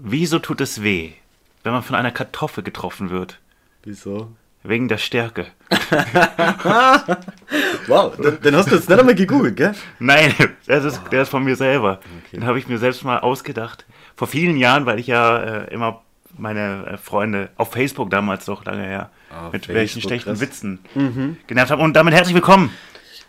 [0.00, 1.10] Wieso tut es weh,
[1.64, 3.40] wenn man von einer Kartoffel getroffen wird?
[3.82, 4.30] Wieso?
[4.62, 5.46] Wegen der Stärke.
[7.86, 9.74] Wow, den, den hast du jetzt nicht einmal gegoogelt, gell?
[9.98, 10.34] Nein,
[10.66, 12.00] das ist, der ist von mir selber.
[12.32, 13.86] Den habe ich mir selbst mal ausgedacht.
[14.14, 16.02] Vor vielen Jahren, weil ich ja äh, immer
[16.36, 20.40] meine äh, Freunde auf Facebook damals doch lange her Ah, mit Facebook, welchen schlechten krass.
[20.40, 20.78] Witzen
[21.46, 21.82] genervt habe.
[21.82, 22.70] Und damit herzlich willkommen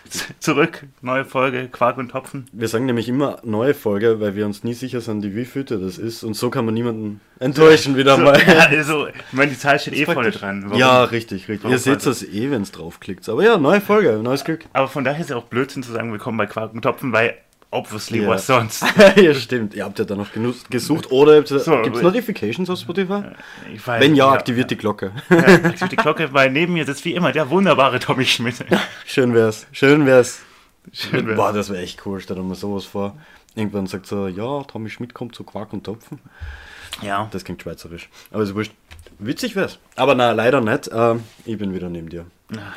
[0.39, 0.85] zurück.
[1.01, 2.45] Neue Folge Quark und Topfen.
[2.51, 5.97] Wir sagen nämlich immer neue Folge, weil wir uns nie sicher sind, die wievielte das
[5.97, 6.23] ist.
[6.23, 8.39] Und so kann man niemanden enttäuschen wieder So, mal.
[8.47, 10.63] ja, also, ich meine, die Zahl steht eh vorne dran.
[10.65, 10.79] Warum?
[10.79, 11.63] Ja, richtig, richtig.
[11.63, 13.27] Warum Ihr seht das eh, wenn es draufklickt.
[13.29, 14.65] Aber ja, neue Folge, neues Glück.
[14.73, 17.37] Aber von daher ist ja auch Blödsinn zu sagen, willkommen bei Quark und Topfen, weil
[17.71, 18.29] obviously Ja.
[18.29, 18.83] was sonst.
[19.15, 19.73] ja, stimmt.
[19.73, 20.31] Ihr habt ja da noch
[20.69, 21.11] gesucht.
[21.11, 23.23] Oder So, gibt es Notifications auf Spotify?
[23.73, 25.11] Ich weiß, Wenn ja, aktiviert die Glocke.
[25.29, 28.65] Ja, aktiviert die Glocke, weil neben mir sitzt wie immer der wunderbare Tommy Schmidt.
[29.05, 29.67] Schön wär's.
[29.71, 30.41] Schön wär's.
[30.91, 31.37] Schön wär's.
[31.37, 32.19] Boah, das wäre echt cool.
[32.19, 33.15] Stell dir mal sowas vor.
[33.55, 36.19] Irgendwann sagt so, ja, Tommy Schmidt kommt zu Quark und Topfen.
[37.01, 37.27] Ja.
[37.31, 38.09] Das klingt schweizerisch.
[38.31, 38.73] Aber ist wurscht.
[39.19, 39.79] Witzig wär's.
[39.95, 40.89] Aber na, leider nicht.
[40.93, 42.25] Ähm, ich bin wieder neben dir.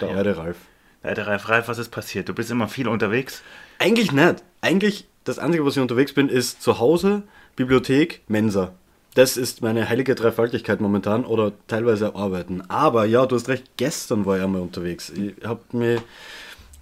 [0.00, 0.32] Der ja.
[0.32, 0.56] Ralf.
[1.02, 2.28] Alter Ralf, Ralf, was ist passiert?
[2.28, 3.42] Du bist immer viel unterwegs.
[3.82, 4.44] Eigentlich nicht.
[4.60, 7.24] Eigentlich, das Einzige, was ich unterwegs bin, ist zu Hause,
[7.56, 8.72] Bibliothek, Mensa.
[9.14, 12.62] Das ist meine heilige Dreifaltigkeit momentan oder teilweise arbeiten.
[12.68, 15.10] Aber ja, du hast recht, gestern war ich einmal unterwegs.
[15.10, 16.00] Ich habe mir,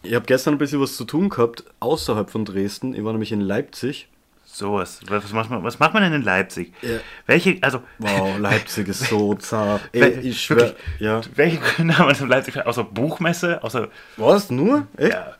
[0.02, 2.92] ich habe gestern ein bisschen was zu tun gehabt, außerhalb von Dresden.
[2.94, 4.08] Ich war nämlich in Leipzig.
[4.44, 5.00] Sowas.
[5.08, 6.74] Was macht man, was macht man denn in Leipzig?
[6.82, 6.98] Ja.
[7.24, 9.80] Welche, also, Wow, Leipzig ist so zart.
[9.92, 11.22] Ey, ich schwör, wirklich, ja.
[11.34, 12.58] welche Gründe haben wir in Leipzig?
[12.58, 13.64] Außer Buchmesse?
[13.64, 14.86] Außer, Was, nur?
[14.98, 15.14] Echt?
[15.14, 15.34] ja,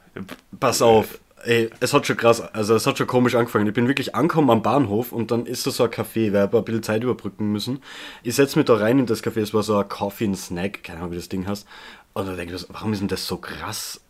[0.58, 1.18] Pass auf.
[1.44, 3.66] Ey, es hat schon krass, also es hat schon komisch angefangen.
[3.66, 6.54] Ich bin wirklich angekommen am Bahnhof und dann ist da so ein Café, weil ich
[6.54, 7.82] ein bisschen Zeit überbrücken müssen.
[8.22, 10.82] Ich setze mich da rein in das Café, es war so ein Coffee and Snack,
[10.84, 11.66] keine Ahnung, wie das Ding heißt.
[12.12, 14.00] Und dann denke ich, warum ist denn das so krass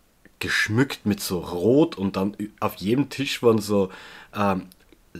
[0.40, 3.90] geschmückt mit so Rot und dann auf jedem Tisch waren so
[4.34, 4.66] ähm,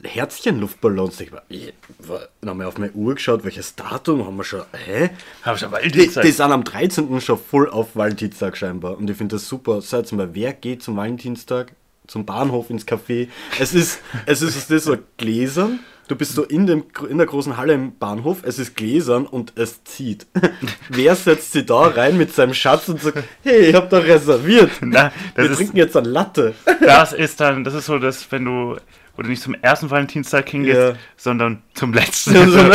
[0.02, 1.20] Herzchen-Luftballons.
[1.20, 4.44] Ich war, ich war, dann haben wir auf meine Uhr geschaut, welches Datum haben wir
[4.44, 5.10] schon, hä?
[5.42, 7.20] habe ich aber Die, die sind am 13.
[7.20, 8.96] schon voll auf Valentinstag scheinbar.
[8.96, 9.80] Und ich finde das super.
[9.82, 11.72] Seid mal, wer geht zum Valentinstag
[12.10, 13.28] zum Bahnhof ins Café?
[13.58, 15.78] Es ist, es ist, es ist so gläsern.
[16.08, 19.52] Du bist so in, dem, in der großen Halle im Bahnhof, es ist gläsern und
[19.54, 20.26] es zieht.
[20.88, 24.72] Wer setzt sich da rein mit seinem Schatz und sagt, hey, ich hab da reserviert.
[24.80, 26.54] Na, Wir ist- trinken jetzt eine Latte.
[26.80, 28.76] Das ist dann, das ist so, dass wenn du,
[29.16, 30.92] du nicht zum ersten Valentinstag hingehst, Ja.
[31.16, 32.32] sondern zum letzten.
[32.50, 32.70] So,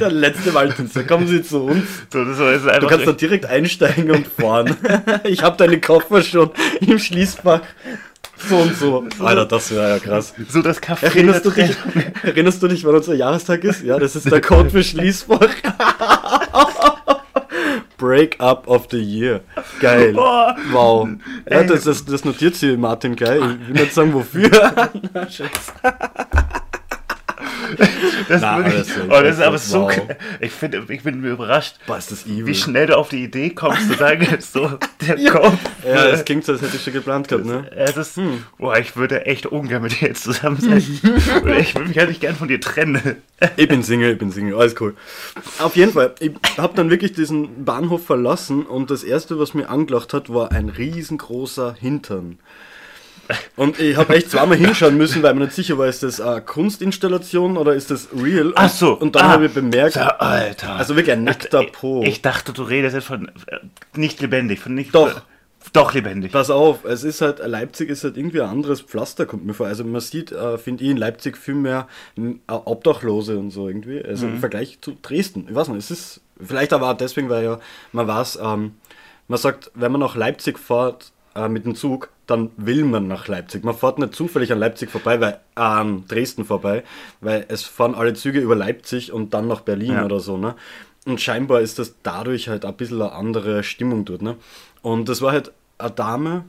[0.00, 1.84] der letzte Valentinstag, kommen Sie zu uns.
[2.10, 4.76] So, Du kannst dann direkt einsteigen und fahren.
[5.24, 6.50] ich habe deine Koffer schon
[6.80, 7.60] im Schließfach.
[8.36, 9.04] So und so.
[9.18, 10.34] Alter, das wäre ja krass.
[10.48, 11.04] so das Café.
[11.04, 11.76] Erinnerst du, dich,
[12.22, 13.82] erinnerst du dich, wann unser Jahrestag ist?
[13.82, 15.48] Ja, das ist der Code für Schließfach.
[17.98, 19.40] Break-up of the year.
[19.80, 20.12] Geil.
[20.12, 20.54] Boah.
[20.70, 21.08] Wow.
[21.50, 23.40] Ja, das, das, das notiert sie Martin gleich.
[23.40, 24.50] Ich will nicht sagen, wofür.
[25.14, 25.72] Na, Schatz.
[28.28, 29.82] Das, Na, wirklich, alles so, oh, das ist aber das- so.
[29.82, 29.92] wow.
[30.40, 32.46] Ich, finde, ich bin überrascht, Boah, ist das evil.
[32.46, 35.32] wie schnell du auf die Idee kommst, zu sagen, so der Ja.
[35.32, 35.58] Kopf.
[35.86, 37.70] Ja, das klingt so, als hätte ich schon geplant gehabt, ne?
[37.76, 38.42] Es ist, Hm.
[38.58, 40.76] boah, ich würde echt ungern mit dir jetzt zusammen sein.
[41.58, 43.16] Ich würde mich eigentlich gern von dir trennen.
[43.56, 44.94] Ich bin Single, ich bin Single, alles cool.
[45.58, 49.68] Auf jeden Fall, ich habe dann wirklich diesen Bahnhof verlassen und das erste, was mir
[49.70, 52.38] angelacht hat, war ein riesengroßer Hintern.
[53.56, 56.40] Und ich habe echt zweimal hinschauen müssen, weil mir nicht sicher war, ist das eine
[56.42, 58.52] Kunstinstallation oder ist das real?
[58.56, 59.28] Ach so, Und dann ah.
[59.30, 60.76] habe ich bemerkt, Alter.
[60.76, 62.02] also wirklich ein nackter Po.
[62.04, 63.58] Ich dachte, du redest jetzt von äh,
[63.96, 64.94] nicht lebendig, von nicht.
[64.94, 65.22] Doch.
[65.72, 66.30] Doch lebendig.
[66.30, 69.66] Pass auf, es ist halt, Leipzig ist halt irgendwie ein anderes Pflaster, kommt mir vor.
[69.66, 73.66] Also man sieht, äh, finde ich, in Leipzig viel mehr m, äh, Obdachlose und so
[73.66, 74.00] irgendwie.
[74.02, 74.34] Also Mhm.
[74.34, 75.46] im Vergleich zu Dresden.
[75.48, 77.58] Ich weiß nicht, es ist, vielleicht aber auch deswegen, weil ja,
[77.90, 78.74] man weiß, ähm,
[79.26, 83.28] man sagt, wenn man nach Leipzig fährt äh, mit dem Zug, dann will man nach
[83.28, 83.62] Leipzig.
[83.64, 86.82] Man fährt nicht zufällig an Leipzig vorbei, weil, äh, an Dresden vorbei,
[87.20, 90.04] weil es fahren alle Züge über Leipzig und dann nach Berlin Ja.
[90.04, 90.56] oder so, ne?
[91.06, 94.36] Und scheinbar ist das dadurch halt ein bisschen eine andere Stimmung dort, ne?
[94.82, 96.44] Und das war halt eine Dame,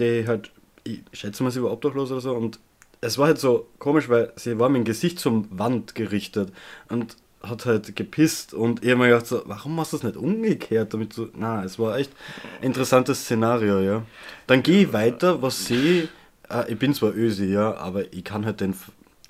[0.00, 0.50] die halt,
[0.84, 2.58] ich schätze mal, sie war obdachlos oder so, und
[3.00, 6.52] es war halt so komisch, weil sie war mit dem Gesicht zum Wand gerichtet
[6.88, 10.16] und hat halt gepisst und ich hab mir gedacht so, warum machst du das nicht
[10.16, 12.12] umgekehrt, damit so, na, es war echt
[12.60, 14.02] ein interessantes Szenario, ja.
[14.46, 16.08] Dann gehe ich weiter, was sehe ich,
[16.50, 18.74] äh, ich bin zwar Ösi, ja, aber ich kann halt den,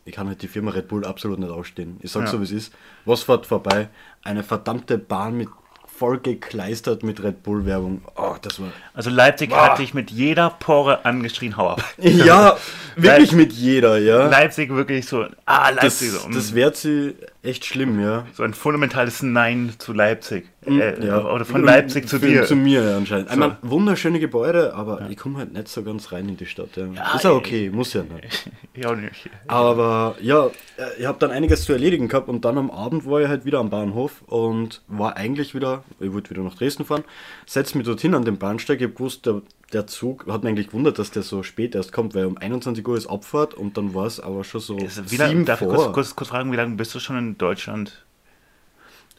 [0.04, 1.98] ich kann halt die Firma Red Bull absolut nicht ausstehen.
[2.02, 2.28] Ich sag Ja.
[2.28, 2.72] so, wie es ist.
[3.04, 3.88] Was fährt vorbei?
[4.24, 5.48] Eine verdammte Bahn mit
[5.86, 8.00] voll gekleistert mit Red Bull Werbung.
[8.16, 11.84] Oh, das war Also Leipzig hat dich mit jeder Pore angeschrien, hau ab.
[11.98, 12.56] ja,
[12.96, 14.26] wirklich mit jeder, ja.
[14.26, 16.28] Leipzig wirklich so, ah, Das, Leipzig so.
[16.28, 16.32] mm.
[16.32, 18.26] das wird sie echt schlimm, ja.
[18.34, 20.48] So ein fundamentales Nein zu Leipzig.
[20.66, 21.24] Mm, Äh, ja.
[21.24, 22.44] Oder von Leipzig zu dir.
[22.44, 23.30] Zu mir ja, anscheinend.
[23.30, 23.36] So.
[23.36, 26.76] Meine, wunderschöne Gebäude, aber ich komme halt nicht so ganz rein in die Stadt.
[26.76, 26.86] Ja.
[26.86, 28.50] Ja, ist ja okay, muss ja nicht.
[28.74, 29.28] Ich auch nicht.
[29.46, 30.50] Aber ja, äh,
[30.98, 33.58] ich habe dann einiges zu erledigen gehabt und dann am Abend war ich halt wieder
[33.58, 37.04] am Bahnhof und war eigentlich wieder, ich wollte wieder nach Dresden fahren,
[37.46, 39.42] setze mich dorthin an den Bahnsteig, ich habe gewusst, der,
[39.72, 42.86] der Zug hat mich eigentlich gewundert, dass der so spät erst kommt, weil um 21
[42.86, 45.60] Uhr ist Abfahrt und dann war es aber schon so Also, wie lange, sieben darf
[45.60, 45.76] ich vor.
[45.76, 48.04] kurz, kurz, kurz fragen, wie lange bist du schon in Deutschland?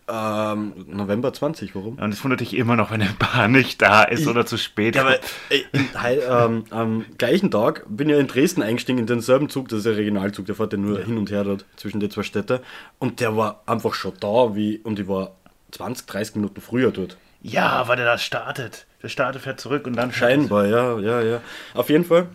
[0.08, 1.98] Ähm, November 20, warum?
[1.98, 4.96] Und es wundert dich immer noch, wenn eine Bahn nicht da ist oder zu spät.
[4.96, 5.20] Ja, aber
[5.50, 9.70] ey, in, hei- ähm, am gleichen Tag bin ich in Dresden eingestiegen in denselben Zug,
[9.70, 12.24] das ist der Regionalzug, der fährt ja nur hin und her dort zwischen den zwei
[12.24, 12.60] Städten.
[13.00, 15.36] Und der war einfach schon da, wie, und ich war
[15.72, 17.16] 20, 30 Minuten früher dort.
[17.42, 18.88] ja, weil der da startet.
[19.04, 21.42] Der startet, fährt zurück und dann Scheinbar, ja, ja, ja.
[21.74, 22.28] Auf jeden Fall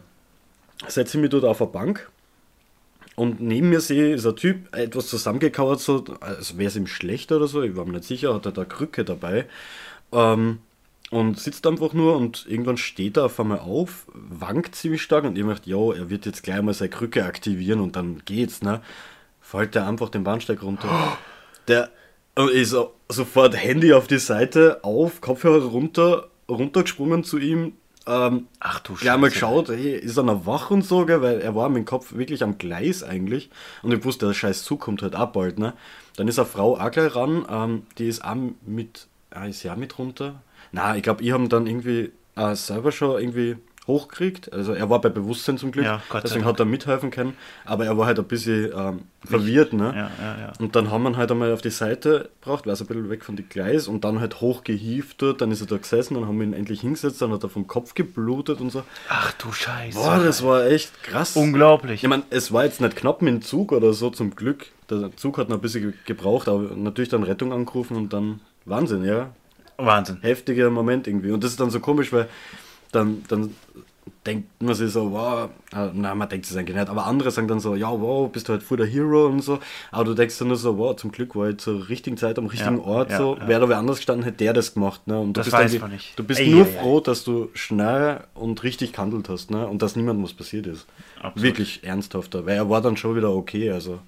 [0.89, 2.11] setze ich mich dort auf eine Bank
[3.17, 6.87] und neben mir sehe ich, ist ein Typ, etwas zusammengekauert, so, als wäre es ihm
[6.87, 9.47] schlecht oder so, ich war mir nicht sicher, hat er da Krücke dabei.
[10.13, 10.59] Ähm,
[11.11, 15.39] und sitzt einfach nur und irgendwann steht er auf einmal auf, wankt ziemlich stark und
[15.39, 18.83] ich dachte, ja, er wird jetzt gleich mal seine Krücke aktivieren und dann geht's, ne?
[19.41, 21.17] Fällt er einfach den Bahnsteig runter.
[21.69, 21.91] Der
[22.53, 27.75] ich so, sofort Handy auf die Seite, auf, Kopfhörer runter, runtergesprungen zu ihm.
[28.07, 29.35] Ähm, Ach du Gleich mal Scheiße.
[29.35, 31.23] geschaut, hey, ist er noch wach und so, gell?
[31.23, 33.51] weil er war mit dem Kopf wirklich am Gleis eigentlich.
[33.83, 35.75] Und ich wusste, der scheiß Zug kommt halt auch bald, ne?
[36.17, 39.71] Dann ist eine Frau auch gleich ran, ähm, die ist auch mit, ah, ist sie
[39.71, 40.43] auch mit runter?
[40.73, 44.53] Na, ich glaube, ich habe ihn dann irgendwie äh, selber schon irgendwie hochgekriegt.
[44.53, 47.35] Also er war bei Bewusstsein zum Glück, Ja, deswegen hat er mithelfen können.
[47.65, 49.93] Aber er war halt ein bisschen ähm, verwirrt, ne?
[49.95, 50.53] Ja, ja, ja.
[50.59, 53.11] Und dann haben wir ihn halt einmal auf die Seite gebracht, weil es ein bisschen
[53.11, 56.27] weg von die Gleis und dann halt hochgehieft dort, dann ist er da gesessen, dann
[56.27, 58.83] haben wir ihn endlich hingesetzt, dann hat er vom Kopf geblutet und so.
[59.09, 59.99] Ach du Scheiße.
[59.99, 61.37] Boah, das war echt krass.
[61.37, 62.03] Unglaublich.
[62.03, 64.67] Ich meine, es war jetzt nicht knapp mit dem Zug oder so, zum Glück.
[64.91, 68.41] Der Zug hat noch ein bisschen ge- gebraucht, aber natürlich dann Rettung angerufen und dann
[68.65, 69.31] Wahnsinn, ja.
[69.79, 70.19] Wahnsinn.
[70.23, 71.31] Heftiger Moment irgendwie.
[71.33, 72.29] Und das ist dann so komisch, weil
[72.97, 73.55] dann, dann
[74.27, 77.47] denkt man sich so, wow, äh, nein, man denkt es eigentlich nicht, aber andere sagen
[77.47, 79.61] dann so, ja, wow, bist du halt voll der Hero und so.
[79.93, 82.47] Aber du denkst dann nur so, wow, zum Glück war ich zur richtigen Zeit am
[82.47, 83.37] richtigen Ja, Ort ja, so.
[83.37, 83.47] ja.
[83.47, 85.07] Wäre da wer anders gestanden, hätte der das gemacht.
[85.07, 85.19] Ne?
[85.19, 86.19] Und du Das bist weiß man nicht.
[86.19, 86.71] Du bist Ei, nur ei.
[86.81, 89.67] froh, dass du schnell und richtig gehandelt hast ne?
[89.67, 90.87] und dass niemandem was passiert ist.
[91.21, 91.43] Absolut.
[91.43, 94.01] Wirklich ernsthafter, weil er war dann schon wieder okay, also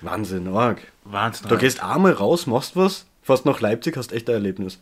[0.00, 0.80] Wahnsinn, arg.
[1.04, 1.48] Wahnsinn.
[1.48, 4.78] Du gehst einmal raus, machst was, fast nach Leipzig, hast echt ein Erlebnis.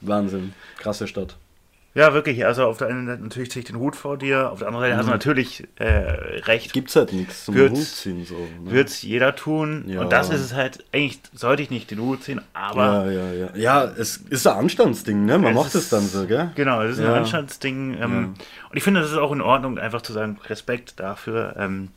[0.00, 1.36] Wahnsinn, krasse Stadt.
[1.94, 2.46] Ja, wirklich.
[2.46, 4.84] Also auf der einen Seite natürlich ziehe ich den Hut vor dir, auf der anderen
[4.86, 5.10] Seite hast Mhm.
[5.10, 5.84] du natürlich äh,
[6.46, 6.72] recht.
[6.72, 8.34] Gibt's halt nichts zum Wird's- Hut ziehen so.
[8.36, 8.70] Ne?
[8.70, 9.84] Wird es jeder tun.
[9.88, 10.00] Ja.
[10.00, 13.32] Und das ist es halt, eigentlich sollte ich nicht den Hut ziehen, aber ja, ja,
[13.32, 13.56] ja.
[13.56, 15.38] Ja, es ist ein Anstandsding, ne?
[15.38, 16.50] Man Es macht es dann so, gell?
[16.54, 17.12] Genau, das ist Ja.
[17.12, 17.98] ein Anstandsding.
[18.00, 18.34] Ähm,
[18.70, 21.88] Und ich finde, das ist auch in Ordnung, einfach zu sagen, Respekt dafür, ähm,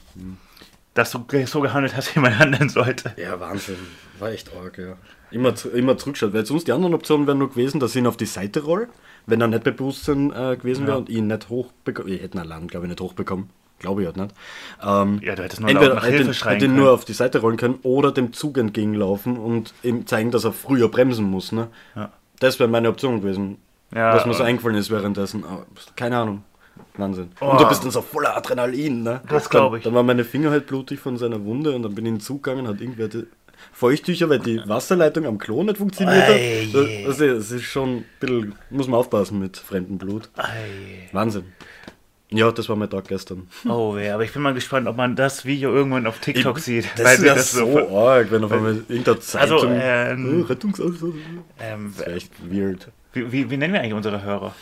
[0.93, 3.13] dass du so gehandelt hast, wie man handeln sollte.
[3.17, 3.75] Ja, Wahnsinn.
[4.19, 4.95] War echt arg, ja.
[5.31, 8.17] Immer, immer zurückschaut, weil sonst die anderen Optionen wären nur gewesen, dass ich ihn auf
[8.17, 8.87] die Seite roll,
[9.25, 10.99] wenn er nicht bei Bewusstsein äh, gewesen wäre Ja.
[10.99, 12.11] und ihn nicht hochbekommen.
[12.13, 13.49] Ich hätte ihn allein, glaube ich, nicht hochbekommen.
[13.79, 14.33] Glaube ich halt nicht.
[14.81, 17.57] Ähm, Ja, du hättest nur Entweder hätte, ihn- hätte ihn nur auf die Seite rollen
[17.57, 21.51] können oder dem Zug entgegenlaufen und ihm zeigen, dass er früher bremsen muss.
[21.51, 21.67] Ne?
[21.95, 22.11] Ja.
[22.39, 23.57] Das wäre meine Option gewesen.
[23.93, 25.43] Ja, was mir so aber- eingefallen ist währenddessen.
[25.43, 25.65] Aber
[25.97, 26.43] keine Ahnung.
[26.97, 27.29] Wahnsinn.
[27.41, 27.47] Oh.
[27.51, 29.03] Und du bist dann so voller Adrenalin.
[29.03, 29.21] Ne?
[29.29, 29.83] Das glaub ich.
[29.83, 32.21] Dann, waren meine Finger halt blutig von seiner Wunde und dann bin ich in den
[32.21, 33.25] Zug gegangen, hat irgendwer die
[33.71, 36.31] Feuchttücher, weil die Wasserleitung am Klo nicht funktioniert hat.
[36.35, 37.05] Ei, Das, je.
[37.05, 40.29] das, ist, das ist schon ein bisschen, muss man aufpassen mit fremdem Blut.
[40.37, 41.09] Ei.
[41.11, 41.43] Wahnsinn.
[42.31, 43.47] Ja, das war mein Tag gestern.
[43.69, 46.87] Oh, ja, aber ich bin mal gespannt, ob man das Video irgendwann auf TikTok sieht.
[46.97, 49.21] Das weil wäre das so arg, wenn auf einmal irgendeine Also,
[49.59, 49.71] Zeitung...
[49.79, 51.13] ähm, Oh, Rettungsaussatz.
[51.59, 52.87] Ähm, Das wäre echt weird.
[53.13, 54.55] wie, wie, wie nennen wir eigentlich unsere Hörer?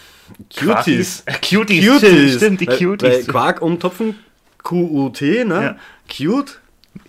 [0.55, 1.23] Cuties.
[1.25, 3.27] Äh, Cuties, stimmt, stimmt, die Cuties.
[3.27, 4.15] Quark umtopfen,
[4.61, 5.61] Q-U-T, ne?
[5.63, 5.75] Ja.
[6.09, 6.59] Cute.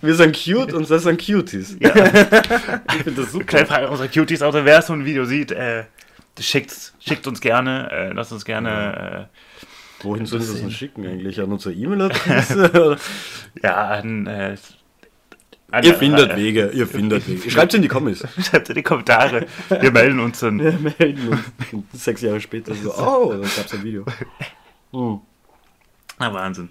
[0.01, 1.77] Wir sind cute und das sind Cuties.
[1.79, 1.93] Ja.
[2.95, 3.45] Ich finde das super.
[3.45, 5.83] Kleine Frage unsere Cuties, auch wer so ein Video sieht, äh,
[6.39, 9.29] schickt, schickt uns gerne, äh, lasst uns gerne,
[10.05, 11.39] Wohin sollen wir das denn schicken eigentlich?
[11.41, 12.97] An unsere E-Mail-Adresse?
[13.55, 14.57] Äh, ja, an, äh,
[15.71, 17.49] an ihr findet äh, Wege, ihr findet Wege.
[17.49, 18.23] Schreibt es in die Kommis.
[18.41, 19.45] Schreibt in die Kommentare.
[19.69, 20.59] Wir melden uns dann.
[20.59, 24.05] Wir melden uns sechs Jahre später so, oh, da gab es ein Video.
[24.91, 25.21] Hm.
[26.19, 26.69] Na, Wahnsinn.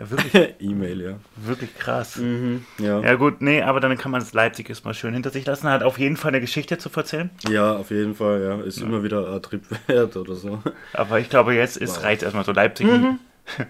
[0.00, 1.12] Ja, wirklich, E-Mail, ja.
[1.36, 2.16] wirklich krass.
[2.16, 3.00] Mhm, ja.
[3.00, 5.68] Ja gut, nee, aber dann kann man es Leipzig erstmal schön hinter sich lassen.
[5.68, 7.28] Hat auf jeden Fall eine Geschichte zu erzählen.
[7.50, 8.60] Ja, auf jeden Fall, ja.
[8.64, 10.62] Ist immer wieder ein Trip wert oder so.
[10.94, 12.04] Aber ich glaube, jetzt ist Wow.
[12.04, 12.86] reicht erstmal so Leipzig.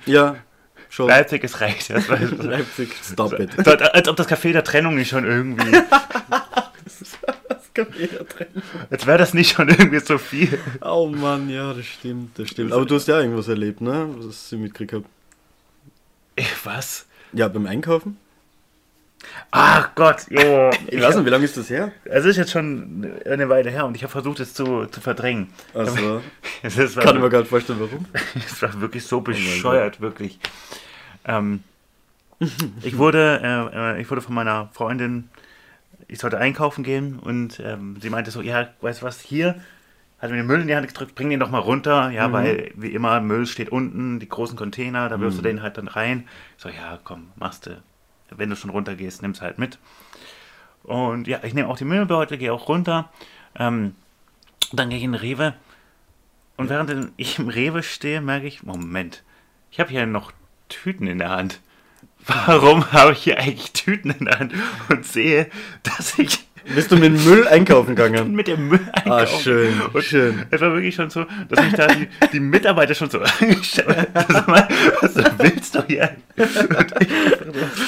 [0.05, 0.37] Ja,
[0.91, 1.09] schon.
[1.09, 1.89] Leipzig ist reicht.
[1.89, 3.51] Leipzig, stop it.
[3.65, 5.75] So, als ob das Café der Trennung nicht schon irgendwie.
[8.91, 10.59] Als wäre das nicht schon irgendwie so viel.
[10.83, 12.73] Oh Mann, ja, das stimmt, das stimmt.
[12.73, 14.09] Aber du hast ja irgendwas erlebt, ne?
[14.19, 15.05] Was ich mitgekriegt habe.
[16.65, 17.07] Was?
[17.33, 18.19] Ja, beim Einkaufen?
[19.51, 20.71] Ach Gott, jo.
[20.89, 21.93] Ich weiß nicht, wie lange ist das her?
[22.05, 25.53] Es ist jetzt schon eine Weile her und ich habe versucht, es zu, zu verdrängen.
[25.75, 26.23] Also,
[26.63, 28.07] Es ist, kann ich mir gar nicht vorstellen, warum.
[28.35, 30.39] Es war wirklich so Oh bescheuert, wirklich.
[31.27, 31.63] Ähm,
[32.83, 35.29] ich, wurde, äh, äh, ich wurde von meiner Freundin,
[36.09, 39.61] ich sollte einkaufen gehen und ähm, sie meinte so, ja, weißt du was, hier,
[40.21, 42.73] hat mir den Müll in die Hand gedrückt, bring den doch mal runter, ja, weil
[42.75, 46.29] wie immer, Müll steht unten, die großen Container, da wirfst du den halt dann rein.
[46.57, 47.83] Ich so, ja, komm, machst du.
[48.31, 49.79] Wenn du schon runter gehst, nimm's halt mit.
[50.83, 53.11] Und ja, ich nehme auch die Müllbeutel, gehe auch runter.
[53.59, 53.95] Ähm,
[54.73, 55.55] dann gehe ich in den Rewe.
[56.57, 59.23] Und während ich im Rewe stehe, merke ich, Moment,
[59.71, 60.33] ich habe hier noch
[60.69, 61.61] Tüten in der Hand.
[62.27, 64.53] Warum habe ich hier eigentlich Tüten in der Hand
[64.91, 65.49] und sehe,
[65.83, 68.33] dass ich Bist du mit Müll einkaufen gegangen?
[68.33, 69.23] mit dem Müll einkaufe?
[69.23, 70.47] Ah, schön, Und schön.
[70.51, 74.67] Es war wirklich schon so, dass mich da die, die Mitarbeiter schon so angeschaut haben.
[75.01, 76.11] Was willst du hier?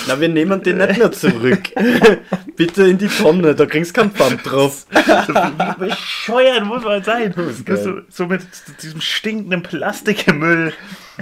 [0.08, 1.70] Na, wir nehmen den nicht mehr zurück.
[2.56, 4.86] Bitte in die Tonne, da kriegst du keinen Pfand drauf.
[5.26, 5.34] So,
[5.78, 7.34] bescheuert muss man sein?
[7.66, 8.42] so, so mit
[8.82, 10.72] diesem stinkenden Plastikmüll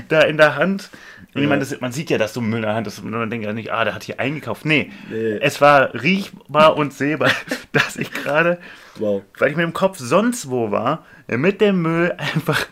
[0.09, 0.91] da in der Hand.
[1.35, 3.11] Und ich meine, das, man sieht ja, dass du Müll in der Hand hast und
[3.11, 4.65] man denkt ja nicht, ah, der hat hier eingekauft.
[4.65, 5.39] Nee, Nee.
[5.41, 7.31] es war riechbar und sehbar,
[7.73, 8.59] dass ich gerade,
[8.99, 9.23] Wow.
[9.39, 12.67] weil ich mit dem Kopf sonst wo war, mit dem Müll einfach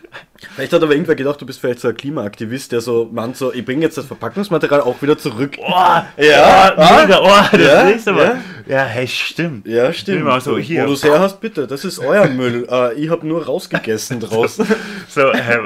[0.55, 3.53] Vielleicht hat aber irgendwer gedacht, du bist vielleicht so ein Klimaaktivist, der so meint so,
[3.53, 5.57] ich bringe jetzt das Verpackungsmaterial auch wieder zurück.
[5.59, 8.23] Oh, Ja, ja, ah, mega, oh, das ja, nächste Mal.
[8.67, 8.75] ja.
[8.77, 9.67] Ja, hey, stimmt.
[9.67, 10.21] Ja, stimmt.
[10.21, 10.87] Immer so, hier.
[10.87, 12.65] Wo du her hast, bitte, das ist euer Müll.
[12.71, 14.61] Äh, ich habe nur rausgegessen draus.
[15.09, 15.59] So, äh,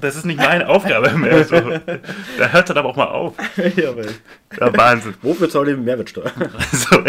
[0.00, 1.44] das ist nicht meine Aufgabe mehr.
[1.44, 1.60] So.
[2.38, 3.34] Da hört dann aber auch mal auf.
[3.76, 4.08] ja, weil,
[4.58, 5.14] Ja, Wahnsinn.
[5.22, 6.30] wofür zahle ich Mehrwertsteuer?
[6.72, 7.02] So.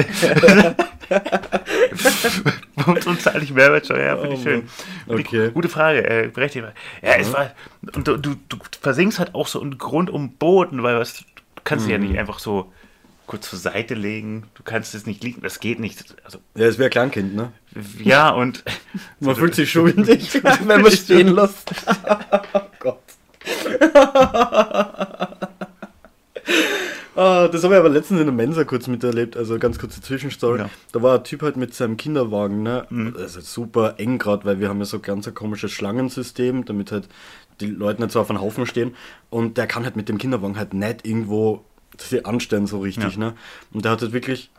[2.76, 4.06] Wozu zahle ich Mehrwertsteuer?
[4.06, 4.70] Ja, finde ich Oh schön.
[5.08, 5.52] Okay.
[5.52, 6.66] Gute Frage, äh, berechtigt.
[7.02, 7.52] Ja, es war,
[7.96, 11.24] und du, du, du versinkst halt auch so in Grund um Boden, weil was, du
[11.64, 11.92] kannst Mhm.
[11.92, 12.72] ja nicht einfach so
[13.26, 14.46] kurz zur Seite legen.
[14.56, 16.16] Du kannst es nicht liegen, das geht nicht.
[16.26, 17.52] Also, Ja, es wäre ein Kleinkind, ne?
[18.04, 18.64] ja, und
[19.20, 21.72] Man fühlt sich schuldig, wenn man stehen lässt.
[27.16, 30.60] Ah, das habe ich aber letztens in der Mensa kurz miterlebt, also ganz kurze Zwischenstory.
[30.60, 30.70] Ja.
[30.94, 32.88] Da war ein Typ halt mit seinem Kinderwagen, ne?
[33.14, 36.94] Das ist super eng gerade, weil wir haben ja so ganz ein komisches Schlangensystem, damit
[36.94, 37.10] halt
[37.60, 38.96] die Leute nicht so auf einen Haufen stehen.
[39.30, 41.66] Und der kann halt mit dem Kinderwagen halt nicht irgendwo
[41.98, 43.20] sich anstellen so richtig, Ja.
[43.20, 43.34] ne?
[43.74, 44.50] Und der hat halt wirklich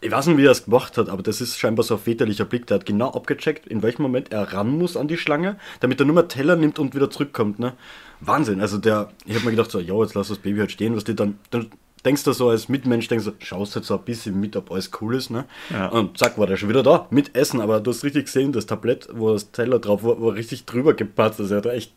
[0.00, 2.44] ich weiß nicht, wie er es gemacht hat, aber das ist scheinbar so ein väterlicher
[2.44, 2.66] Blick.
[2.66, 6.06] Der hat genau abgecheckt, in welchem Moment er ran muss an die Schlange, damit er
[6.06, 7.58] nur mehr Teller nimmt und wieder zurückkommt.
[7.58, 7.72] Ne?
[8.20, 8.60] Wahnsinn.
[8.60, 11.02] Also der, ich habe mir gedacht, so, ja, jetzt lass das Baby halt stehen, was
[11.02, 11.70] die dann, dann
[12.04, 14.90] denkst du so als Mitmensch, denkst du, schaust halt so ein bisschen mit, ob alles
[15.00, 15.30] cool ist.
[15.30, 15.46] Ne?
[15.70, 15.88] Ja.
[15.88, 17.60] Und zack, war der schon wieder da, mit Essen.
[17.60, 20.94] Aber du hast richtig gesehen, das Tablett, wo das Teller drauf war, war richtig drüber
[20.94, 21.40] gepatzt.
[21.40, 21.92] Also er hat echt,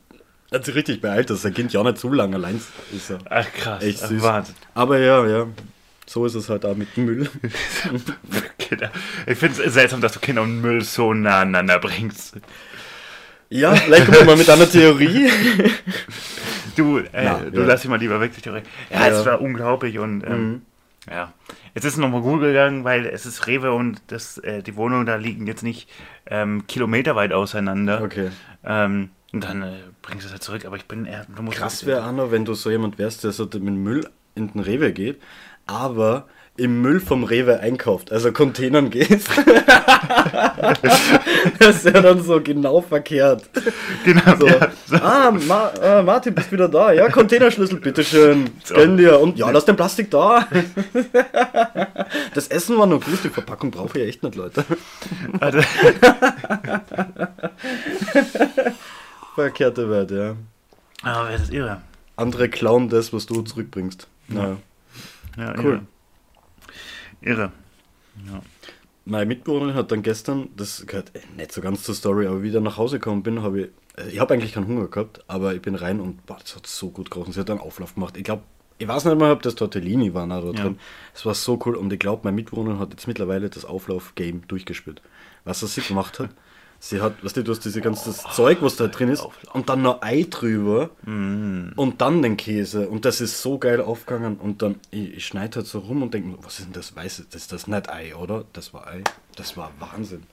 [0.51, 2.60] hat sich richtig beeilt, dass sein Kind ja auch nicht so lange allein
[2.96, 3.13] ist.
[3.29, 4.24] Ach krass, Echt ach, süß.
[4.24, 4.55] Wahnsinn.
[4.74, 5.48] Aber ja, ja,
[6.12, 7.30] so ist es halt auch mit Müll.
[8.58, 8.91] Kinder.
[9.25, 12.36] Ich finde es seltsam, dass du Kinder und Müll so nah aneinander bringst.
[13.50, 15.30] Ja, vielleicht kommen wir mal mit einer Theorie.
[16.75, 17.65] Du, äh, Na, du ja.
[17.65, 18.32] lass dich mal lieber weg.
[18.46, 18.53] Ja,
[18.89, 19.08] Ja.
[19.08, 20.62] es war unglaublich und ähm, Mhm.
[21.10, 21.34] ja.
[21.75, 25.06] Jetzt ist es nochmal gut gegangen, weil es ist Rewe und das, äh, die Wohnungen
[25.06, 25.89] da liegen jetzt nicht
[26.27, 28.01] ähm, kilometerweit auseinander.
[28.03, 28.30] Okay.
[28.65, 31.25] Ähm, und dann äh, bringst du es halt zurück, aber ich bin eher.
[31.51, 34.62] Krass wäre auch noch, wenn du so jemand wärst, der so mit Müll in den
[34.62, 35.22] Rewe geht,
[35.72, 36.25] aber
[36.58, 39.30] im Müll vom Rewe einkauft, also Containern gehst.
[41.60, 43.46] das ist ja dann so genau verkehrt.
[44.04, 44.70] Genau, So, ja,
[45.01, 46.92] ah, Ma äh, Martin, bist wieder da.
[46.92, 48.50] Ja, Containerschlüssel, bitteschön.
[48.68, 49.20] Gönn dir.
[49.20, 50.46] Und ja, lass den Plastik da.
[52.34, 54.66] Das Essen war noch gut, die Verpackung brauche ich echt nicht, Leute.
[55.40, 55.60] Also,
[59.36, 60.36] Verkehrte Welt, ja.
[61.01, 61.82] aber das ist irre.
[62.18, 64.08] Andere klauen das, was du zurückbringst.
[64.30, 64.58] Ja.
[65.41, 65.81] Ja, Cool.
[67.21, 67.51] Irre.
[68.25, 68.41] irre.
[69.05, 72.48] Meine Mitbewohnerin hat dann gestern, das gehört äh, nicht so ganz zur Story, aber wie
[72.48, 73.67] ich dann nach Hause gekommen bin, habe ich,
[73.98, 76.67] äh, ich habe eigentlich keinen Hunger gehabt, aber ich bin rein und boah, das hat
[76.67, 77.33] so gut gerochen.
[77.33, 78.15] Sie hat einen Auflauf gemacht.
[78.17, 78.43] Ich glaube,
[78.77, 80.51] ich weiß nicht mal, ob das Tortellini waren da Ja.
[80.51, 80.77] drin.
[81.15, 85.01] Es war so cool und ich glaube, meine Mitbewohnerin hat jetzt mittlerweile das Auflauf-Game durchgespielt.
[85.45, 86.29] Was was sie gemacht hat,
[86.84, 89.82] sie hat, weißt du, du hast diese ganze Zeug, was da drin ist, und dann
[89.84, 91.70] noch Ei drüber Mm.
[91.78, 92.90] und dann den Käse.
[92.90, 94.36] Und das ist so geil aufgegangen.
[94.38, 97.26] Und dann, ich, ich schneide halt so rum und denke, was ist denn das Weiße?
[97.32, 98.44] Das ist das nicht Ei, oder?
[98.54, 99.04] Das war Ei.
[99.38, 100.24] Das war Wahnsinn.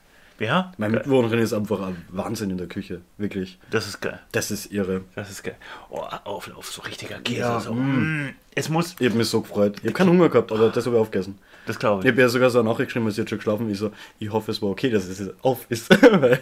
[0.40, 1.00] Ja, Meine geil.
[1.02, 3.00] Mitbewohnerin ist einfach ein Wahnsinn in der Küche.
[3.18, 3.58] Wirklich.
[3.72, 4.20] das ist geil.
[4.32, 5.00] Das ist irre.
[5.16, 5.56] Das ist geil.
[5.90, 7.40] Oh, Auflauf, so richtiger Käse.
[7.40, 7.74] Ja, so.
[7.74, 8.30] mm.
[8.54, 9.76] Es muss, Ich habe mich so gefreut.
[9.78, 11.38] Ich habe keinen Hunger gehabt, aber das habe ich aufgegessen.
[11.68, 12.12] Das glaube Ich ich.
[12.12, 13.70] habe ja sogar so eine Nachricht geschrieben, weil sie hat schon geschlafen.
[13.70, 15.90] Ich so, ich hoffe, es war okay, dass es jetzt auf ist.
[16.20, 16.40] Weil-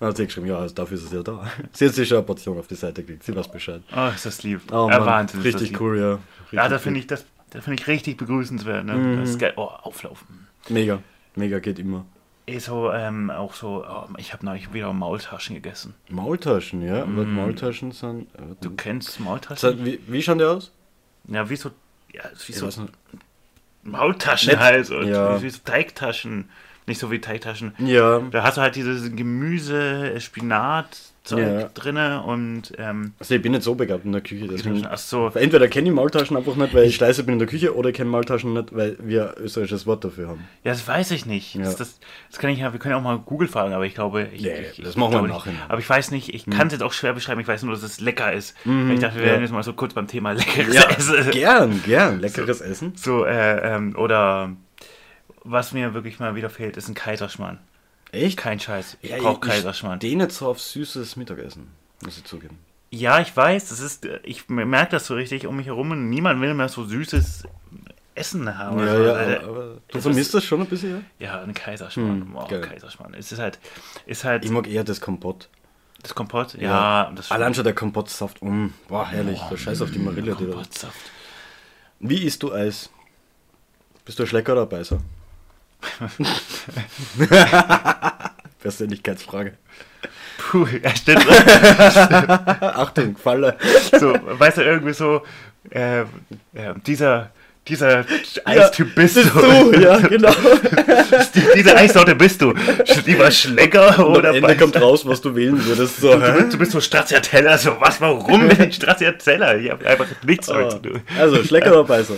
[0.00, 1.46] dann hat sie geschrieben, ja, also dafür ist es ja da.
[1.72, 3.22] Sie hat sich schon eine Portion auf die Seite gelegt.
[3.22, 3.80] Sie weiß Bescheid.
[3.96, 4.60] Oh, ist das lieb.
[4.72, 5.40] Oh, ja, Wahnsinn.
[5.42, 6.18] Richtig cool, ja.
[6.50, 8.84] Ja, da Richtig finde ich, das, das finde ich richtig begrüßenswert.
[8.84, 8.94] Ne?
[8.94, 9.20] Mhm.
[9.20, 9.52] Das ist geil.
[9.56, 10.48] Oh, auflaufen.
[10.68, 10.98] Mega.
[11.36, 12.04] Mega geht immer.
[12.46, 15.94] Eh so, ähm, auch so, oh, ich habe neulich wieder Maultaschen gegessen.
[16.10, 17.04] Maultaschen, ja.
[17.06, 18.22] Was Maultaschen sind.
[18.34, 19.84] äh, Du kennst Maultaschen?
[19.84, 20.72] wie, wie schauen die aus?
[21.28, 21.70] Ja, wie so,
[22.12, 22.68] ja, wie Ich so.
[23.84, 24.90] Maultaschen halt.
[24.90, 25.38] Und ja.
[25.38, 26.50] wie, wie so Teigtaschen.
[26.86, 27.74] Nicht so wie Teigtaschen.
[27.78, 28.20] Ja.
[28.30, 31.68] Da hast du halt dieses Gemüse, Spinat, Zeug Ja.
[31.72, 34.46] drinne und ähm, Also ich bin nicht so begabt in der Küche.
[34.46, 37.48] Deswegen ach so, Entweder kenne ich Maultaschen einfach nicht, weil ich scheiße bin in der
[37.48, 40.44] Küche, oder kenne Maultaschen nicht, weil wir österreichisches Wort dafür haben.
[40.64, 41.54] ja, das weiß ich nicht.
[41.54, 41.62] Ja.
[41.62, 41.98] Das, das,
[42.30, 44.42] das kann ich ja, wir können ja auch mal Google fragen, aber ich glaube, ich,
[44.42, 45.22] Nee, ich, das ich machen wir.
[45.22, 45.62] Nachhinein.
[45.70, 47.82] Aber ich weiß nicht, ich kann es jetzt auch schwer beschreiben, ich weiß nur, dass
[47.82, 48.54] es lecker ist.
[48.66, 49.30] ich dachte, wir ja.
[49.32, 51.30] werden jetzt mal so kurz beim Thema leckeres Ja, Essen.
[51.30, 52.20] gern, gern.
[52.24, 52.92] Leckeres Essen.
[52.96, 54.54] So, äh, ähm, oder
[55.44, 57.58] was mir wirklich mal wieder fehlt, ist ein Kaiserschmarrn.
[58.12, 58.36] Echt?
[58.38, 58.96] Kein Scheiß.
[59.02, 59.98] Ich Ja, brauche ich Kaiserschmarrn.
[59.98, 61.68] stehe nicht so auf süßes Mittagessen,
[62.02, 62.58] muss ich zugeben.
[62.90, 66.40] Ja, ich weiß, das ist, ich merke das so richtig um mich herum und niemand
[66.40, 67.42] will mehr so süßes
[68.14, 68.78] Essen haben.
[68.78, 71.26] Ja, Also, ja, weil- aber, du vermisst das schon ein bisschen, ja?
[71.26, 72.22] Ja, ein Kaiserschmarrn.
[72.22, 72.60] Hm, geil.
[72.60, 73.14] Kaiserschmarrn.
[73.14, 73.58] Es ist halt,
[74.06, 75.48] ist halt Ich mag eher das Kompott.
[76.02, 76.54] das Kompott.
[76.54, 78.40] Ja, das Allein schon der Kompottsaft.
[78.44, 79.40] Mm, boah, herrlich.
[79.50, 80.34] der Scheiß auf die Marille.
[80.36, 80.94] Kompottsaft.
[81.98, 82.90] Wie isst du Eis?
[84.04, 85.00] Bist du ein Schlecker oder Beißer?
[88.60, 89.54] Persönlichkeitsfrage.
[90.38, 91.26] Puh, ja, stimmt.
[92.60, 93.56] Achtung, Falle.
[93.98, 95.22] so, weißt du, irgendwie so,
[95.70, 96.04] äh, äh,
[96.86, 97.30] dieser,
[97.68, 98.04] dieser
[98.44, 99.40] Eistyp bist, Bist du.
[99.72, 100.30] du, ja, genau.
[101.34, 102.52] Die- Diese Eissorte bist du.
[103.06, 104.60] Lieber Schlecker oder am Ende Beißer?
[104.60, 105.98] kommt raus, was du wählen würdest.
[106.00, 109.54] So, Du bist, du bist so Stracciatella, so was, warum bin ich Stracciatella?
[109.56, 111.00] Ich habe einfach nichts damit zu tun.
[111.18, 112.14] Also, Schlecker oder Beißer?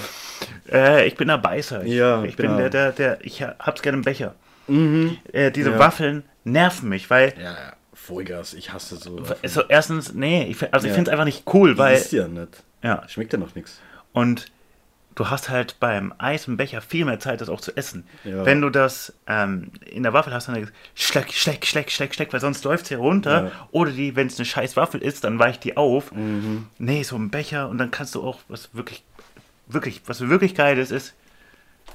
[0.70, 1.84] Äh, ich bin der Beißer.
[1.84, 2.58] Ich, Ja, ich bin genau.
[2.58, 4.34] der, der, der, ich hab's gerne im Becher.
[4.68, 5.16] Mhm.
[5.32, 5.78] Äh, diese Ja.
[5.78, 7.72] Waffeln nerven mich, weil, Ja, ja.
[7.94, 9.20] Vollgas, ich hasse so.
[9.42, 10.94] also erstens, nee, ich, find- also ich Ja.
[10.94, 12.62] finde es einfach nicht cool, weil, ist ja nicht.
[12.82, 13.80] ja, Schmeckt ja noch nichts.
[14.12, 14.46] und
[15.16, 18.04] du hast halt beim Eis im Becher viel mehr Zeit, das auch zu essen.
[18.24, 18.44] Ja.
[18.44, 22.40] Wenn du das ähm, in der Waffel hast, dann schleck, schleck, schleck, schleck, schleck, weil
[22.40, 23.44] sonst läuft es hier runter.
[23.46, 23.68] Ja.
[23.72, 26.12] Oder die, wenn es eine scheiß Waffel ist, dann weicht die auf.
[26.12, 26.66] Mhm.
[26.78, 29.04] Nee, so ein Becher und dann kannst du auch, was wirklich,
[29.66, 31.14] wirklich, was wirklich geil ist, ist,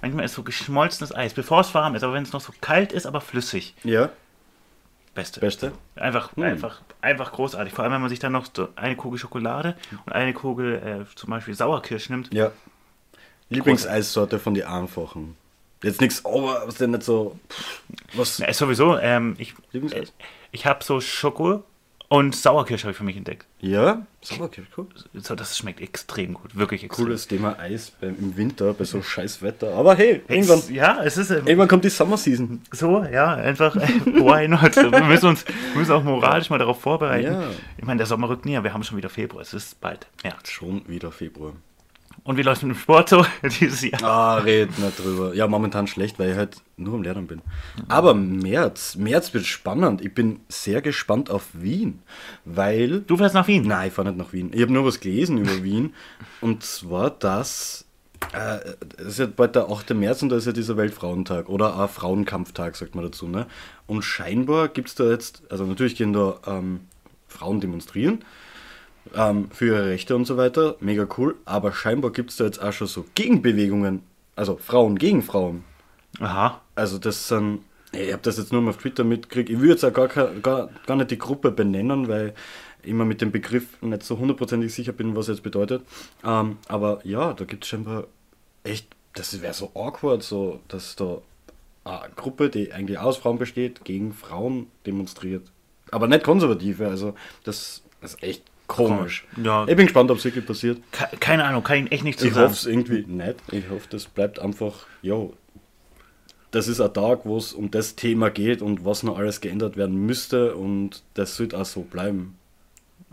[0.01, 2.91] manchmal ist so geschmolzenes Eis, bevor es warm ist, aber wenn es noch so kalt
[2.93, 3.73] ist, aber flüssig.
[3.83, 4.09] Ja,
[5.13, 5.41] Beste.
[5.41, 5.73] beste.
[5.95, 6.43] Einfach, Hm.
[6.43, 7.73] einfach, einfach großartig.
[7.73, 11.15] Vor allem, wenn man sich dann noch so eine Kugel Schokolade und eine Kugel äh,
[11.15, 12.33] zum Beispiel Sauerkirsch nimmt.
[12.33, 12.51] Ja.
[13.49, 15.35] Lieblingseissorte von die Einfachen.
[15.83, 17.37] Jetzt nichts, aber was denn nicht so.
[17.49, 17.81] pff,
[18.13, 18.39] Was?
[18.39, 20.13] Na, sowieso, ähm, ich, äh, Lieblingseis?
[20.51, 21.63] ich habe so Schoko
[22.11, 23.45] und Sauerkirsch habe ich für mich entdeckt.
[23.61, 24.87] Ja, Sauerkirsch, cool.
[25.13, 27.05] So, das schmeckt extrem gut, wirklich extrem.
[27.05, 29.73] Cooles Thema Eis beim, im Winter bei so scheiß Wetter.
[29.75, 32.61] Aber hey, Hey, irgendwann, Ja, es ist äh, irgendwann kommt die Summer Season.
[32.71, 34.75] so, ja, einfach, äh, why not?
[34.75, 37.31] Wir müssen uns wir müssen auch moralisch mal darauf vorbereiten.
[37.31, 37.43] Ja.
[37.77, 40.49] Ich meine, der Sommer rückt näher, wir haben schon wieder Februar, es ist bald März.
[40.49, 41.53] Schon wieder Februar.
[42.23, 43.25] Und wie läuft es mit dem Sport so
[43.59, 44.03] dieses Jahr?
[44.03, 45.33] Ah, red nicht drüber.
[45.33, 47.41] Ja, momentan schlecht, weil ich halt nur am Lernen bin.
[47.87, 50.01] Aber März, März wird spannend.
[50.01, 52.03] Ich bin sehr gespannt auf Wien,
[52.45, 53.67] weil Du fährst nach Wien?
[53.67, 54.51] Nein, ich fahre nicht nach Wien.
[54.53, 55.93] Ich habe nur was gelesen über Wien.
[56.41, 57.85] Und zwar, dass.
[58.33, 58.59] Äh,
[58.97, 59.95] es ist ja bald der 8.
[59.95, 63.27] März und da ist ja dieser Weltfrauentag oder auch Frauenkampftag, sagt man dazu.
[63.27, 63.47] Ne?
[63.87, 66.81] Und scheinbar gibt es da jetzt, also natürlich gehen da ähm,
[67.27, 68.23] Frauen demonstrieren
[69.15, 70.75] ähm, für ihre Rechte und so weiter.
[70.79, 71.35] Mega cool.
[71.45, 74.03] Aber scheinbar gibt es da jetzt auch schon so Gegenbewegungen.
[74.35, 75.63] Also Frauen gegen Frauen.
[76.19, 76.61] Aha.
[76.75, 77.59] Also das sind,
[77.91, 79.49] ich habe das jetzt nur mal auf Twitter mitgekriegt.
[79.49, 82.33] Ich will jetzt auch gar, gar, gar nicht die Gruppe benennen, weil
[82.83, 85.83] ich immer mit dem Begriff nicht so hundertprozentig sicher bin, was er jetzt bedeutet.
[86.23, 88.05] Ähm, aber ja, da gibt es scheinbar
[88.63, 91.21] echt, das wäre so awkward, so, dass da
[91.83, 95.43] eine Gruppe, die eigentlich aus Frauen besteht, gegen Frauen demonstriert.
[95.91, 98.43] Aber nicht konservative, also das ist echt
[98.75, 99.25] komisch.
[99.41, 99.65] Ja.
[99.67, 100.79] Ich bin gespannt, ob es wirklich passiert.
[100.91, 103.35] Ke- Keine Ahnung, kann ich echt nicht zu Ich hoffe es irgendwie nicht.
[103.51, 105.33] Ich hoffe, das bleibt einfach, jo,
[106.51, 109.77] das ist ein Tag, wo es um das Thema geht und was noch alles geändert
[109.77, 112.37] werden müsste und das sollte auch so bleiben.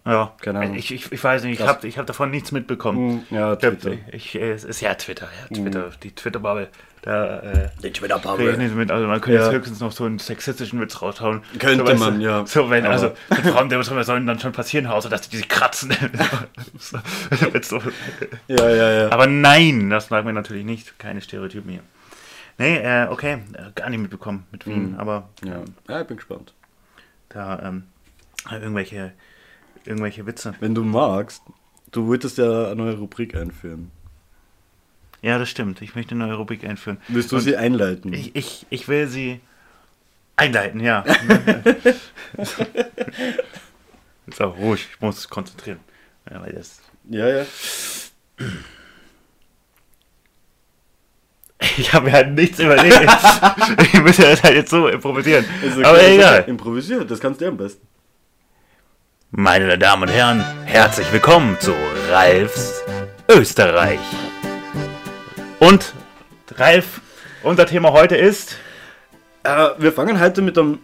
[0.05, 0.75] Ja, Keine Ahnung.
[0.77, 3.27] Ich, ich, ich weiß nicht, ich habe ich hab davon nichts mitbekommen.
[3.31, 3.99] Ja, Ich, hab- Twitter.
[4.13, 6.69] ich, äh, es ist ja Twitter, ja, Twitter, die Twitter-Bubble.
[7.03, 8.57] Da äh, Die krieg ich Twitter-Bubble.
[8.59, 9.45] nicht mit, also man könnte Ja.
[9.47, 11.43] jetzt höchstens noch so einen sexistischen Witz raushauen.
[11.59, 12.45] Könnte so, man, ja.
[12.47, 15.29] So, wenn, Aber- also, mit Frauen demonstrieren, was soll denn dann schon passieren, außer dass
[15.29, 15.93] die sich kratzen.
[16.79, 16.99] so,
[17.63, 17.81] so.
[18.49, 19.13] Ja, ja, ja.
[19.13, 21.81] Aber nein, das mag mir natürlich nicht, keine Stereotypen hier.
[22.59, 25.61] Nee, äh, okay, äh, gar nicht mitbekommen mit Wien, aber ja.
[25.89, 26.55] ja, ich bin gespannt.
[27.29, 27.85] da ähm,
[28.51, 29.13] irgendwelche,
[29.85, 30.55] irgendwelche Witze.
[30.59, 31.43] Wenn du magst,
[31.93, 33.93] du wolltest ja eine neue Rubrik einführen.
[35.23, 35.83] Ja, das stimmt.
[35.83, 36.99] Ich möchte eine neue Rubrik einführen.
[37.09, 38.13] Willst du Und sie einleiten?
[38.13, 39.41] Ich, ich, ich will sie
[40.37, 41.05] einleiten, ja.
[44.33, 45.81] so, ruhig, ich muss konzentrieren.
[46.31, 47.47] Ja, weil das, ja, ja.
[51.77, 53.01] Ich habe mir halt nichts überlegt.
[53.83, 55.45] ich müsste das halt jetzt so improvisieren.
[55.61, 56.45] Okay, Aber egal.
[56.47, 57.85] Improvisiert, das kannst du am besten.
[59.31, 61.75] Meine Damen und Herren, herzlich willkommen zu
[62.11, 62.83] Ralfs
[63.29, 63.99] Österreich.
[65.61, 65.93] Und
[66.55, 67.01] Ralf,
[67.43, 68.57] unser Thema heute ist.
[69.43, 70.79] Äh, wir fangen heute mit einem,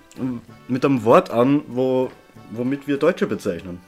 [0.67, 2.11] mit einem Wort an, wo,
[2.51, 3.81] womit wir Deutsche bezeichnen.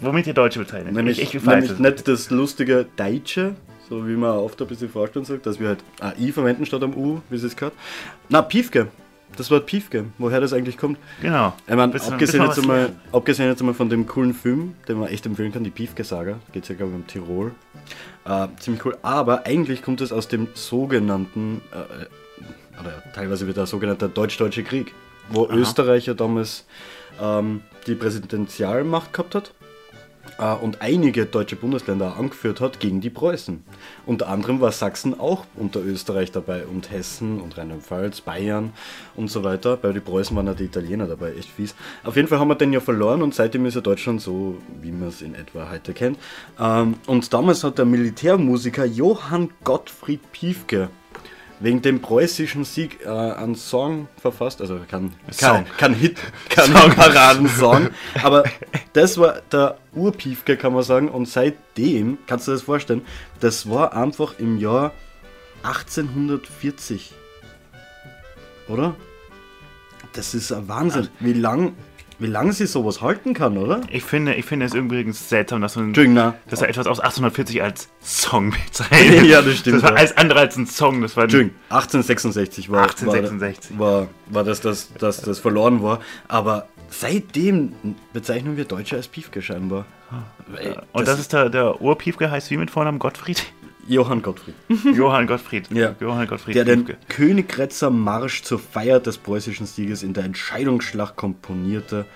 [0.00, 0.92] Womit ihr Deutsche bezeichnet.
[0.92, 3.54] Nämlich, ich, ich nämlich nicht das lustige Deutsche,
[3.88, 6.94] so wie man oft ein bisschen vorstellen sagt, dass wir halt AI verwenden statt am
[6.94, 7.74] U, wie es gehört.
[8.28, 8.88] Na, Piefke.
[9.36, 10.98] Das Wort Piefke, woher das eigentlich kommt.
[11.20, 11.52] Genau.
[11.66, 15.26] Ich meine, abgesehen, jetzt einmal, abgesehen jetzt einmal von dem coolen Film, den man echt
[15.26, 17.52] empfehlen kann, die Piefke-Saga, geht ja glaube ich um Tirol.
[18.24, 23.66] Äh, ziemlich cool, aber eigentlich kommt es aus dem sogenannten, äh, oder teilweise wird der
[23.66, 24.94] sogenannte Deutsch-Deutsche Krieg,
[25.30, 26.64] wo Österreich ja damals
[27.20, 29.63] ähm, die Präsidentialmacht gehabt hat äh,
[30.38, 33.62] und einige deutsche Bundesländer angeführt hat gegen die Preußen.
[34.06, 38.72] Unter anderem war Sachsen auch unter Österreich dabei und Hessen und Rheinland-Pfalz, Bayern
[39.16, 39.76] und so weiter.
[39.76, 41.74] Bei den Preußen waren ja die Italiener dabei, echt fies.
[42.02, 44.92] Auf jeden Fall haben wir den ja verloren und seitdem ist ja Deutschland so, wie
[44.92, 46.18] man es in etwa heute kennt.
[46.58, 50.88] Ähm, und damals hat der Militärmusiker Johann Gottfried Piefke
[51.64, 56.18] wegen dem preußischen Sieg äh, einen Song verfasst, also kein, kein, kein Hit,
[56.50, 57.88] kein Paradensong,
[58.22, 58.44] aber
[58.92, 63.00] das war der Urpiefke, kann man sagen, und seitdem, kannst du dir das vorstellen,
[63.40, 64.92] das war einfach im Jahr
[65.62, 67.14] 1840,
[68.68, 68.94] oder?
[70.12, 71.74] Das ist ein Wahnsinn, wie lang,
[72.18, 73.80] wie lang sie sowas halten kann, oder?
[73.90, 76.34] Ich finde, ich finde es übrigens seltsam, dass man na.
[76.48, 79.24] dass er etwas aus 1840 als Song bezeichnet.
[79.34, 79.96] Ja, das stimmt, Das war ja.
[79.96, 81.02] alles andere als ein Song.
[81.02, 83.78] Das war Entschuldigung, 1866 war, 1866.
[83.78, 86.00] war, war, war das, das, das, das verloren war.
[86.28, 87.72] Aber seitdem
[88.12, 89.86] bezeichnen wir Deutsche als Piefke scheinbar.
[90.46, 93.44] Weil Und das, ist der, der Urpiefke heißt wie mit Vornamen Gottfried?
[93.86, 94.54] Johann Gottfried.
[94.94, 95.70] Johann Gottfried.
[95.70, 95.94] Ja.
[96.00, 96.86] Johann Gottfried Der den.
[97.08, 102.06] Königgrätzer Marsch zur Feier des preußischen Sieges in der Entscheidungsschlacht komponierte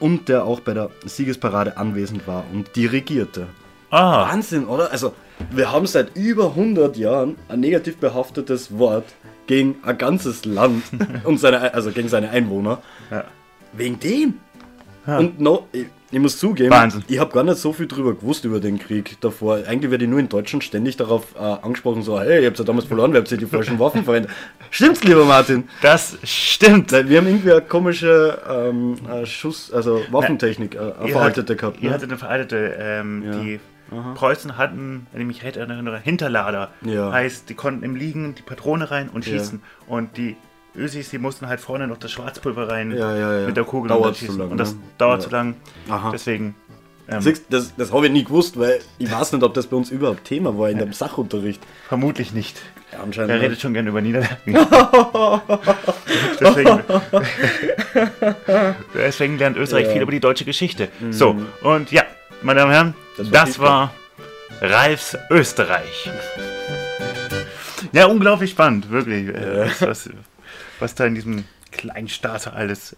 [0.00, 3.48] und der auch bei der Siegesparade anwesend war und dirigierte.
[3.90, 4.90] Ah, Wahnsinn, oder?
[4.90, 5.14] Also,
[5.50, 9.04] wir haben seit über 100 Jahren ein negativ behaftetes Wort
[9.46, 10.82] gegen ein ganzes Land
[11.24, 12.82] und seine, also gegen seine Einwohner.
[13.10, 13.24] Ja.
[13.72, 14.34] Wegen dem.
[15.06, 17.04] Und no, ich, ich muss zugeben, Wahnsinn.
[17.08, 19.58] ich habe gar nicht so viel drüber gewusst über den Krieg davor.
[19.66, 22.64] Eigentlich werde ich nur in Deutschland ständig darauf äh, angesprochen, so, hey, ihr habt ja
[22.64, 24.30] damals verloren, ihr habt ja die falschen Waffen verwendet.
[24.70, 25.68] Stimmt's, lieber Martin?
[25.82, 26.92] das stimmt.
[26.92, 31.60] Wir haben irgendwie eine komische ähm, äh, Schuss, also Waffentechnik, äh, eine Ihr veraltete hat-
[31.60, 31.80] gehabt.
[31.80, 31.94] Ihr Ne?
[31.94, 32.76] hattet eine veraltete.
[32.78, 33.40] Ähm, Ja.
[33.40, 33.60] Die
[34.16, 36.70] Preußen hatten, wenn ich mich recht erinnere, Hinterlader.
[36.84, 37.12] Ja.
[37.12, 39.34] Heißt, die konnten im Liegen die Patrone rein und Ja.
[39.38, 39.62] schießen.
[39.86, 40.34] Und die
[40.76, 43.46] Ösis, die mussten halt vorne noch das Schwarzpulver rein Ja, ja, ja.
[43.46, 44.80] mit der Kugel Dauert und zu lang, und das ne?
[44.98, 45.28] dauert Ja.
[45.28, 45.54] zu lang.
[45.88, 46.10] Aha.
[46.12, 46.54] Deswegen.
[47.08, 49.90] Ähm, das das habe ich nie gewusst, weil ich weiß nicht, ob das bei uns
[49.90, 51.62] überhaupt Thema war in dem Sachunterricht.
[51.88, 52.60] vermutlich nicht.
[52.92, 53.30] Ja, anscheinend.
[53.30, 53.44] Er nicht.
[53.44, 54.34] redet schon gern über Niederlage.
[56.40, 56.80] deswegen,
[58.94, 59.92] deswegen lernt Österreich Ja.
[59.92, 60.88] viel über die deutsche Geschichte.
[61.10, 62.02] So, und ja,
[62.42, 63.92] meine Damen und Herren, Das das war
[64.60, 66.10] war, Ralfs Österreich.
[67.92, 69.28] Ja, unglaublich spannend, wirklich.
[69.28, 70.10] äh, Was, was,
[70.80, 72.96] was da in diesem kleinen Staat alles,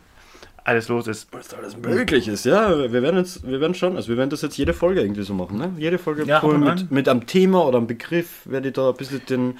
[0.64, 1.28] alles los ist.
[1.32, 2.76] Was da alles möglich ist, ja.
[2.92, 5.34] Wir werden jetzt, wir werden schon, also wir werden das jetzt jede Folge irgendwie so
[5.34, 5.72] machen, ne?
[5.78, 8.96] Jede Folge Ja, voll mit, mit einem Thema oder einem Begriff werde ich da ein
[8.96, 9.58] bisschen den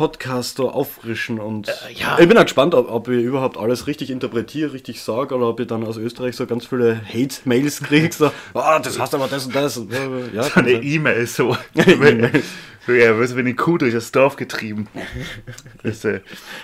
[0.00, 2.18] Podcast da auffrischen und ja.
[2.18, 5.60] ich bin auch gespannt, ob, ob ich überhaupt alles richtig interpretiere, richtig sage oder ob
[5.60, 9.44] ich dann aus Österreich so ganz viele Hate-Mails kriege, so, ah, das heißt aber das
[9.44, 9.76] und das.
[9.76, 10.82] Und, äh, ja, kann Eine.
[10.82, 11.54] E-Mail so.
[11.74, 12.42] E-Mail.
[12.86, 14.88] ja, wirst du wie eine Kuh durch das Dorf getrieben.
[15.82, 16.20] Äh,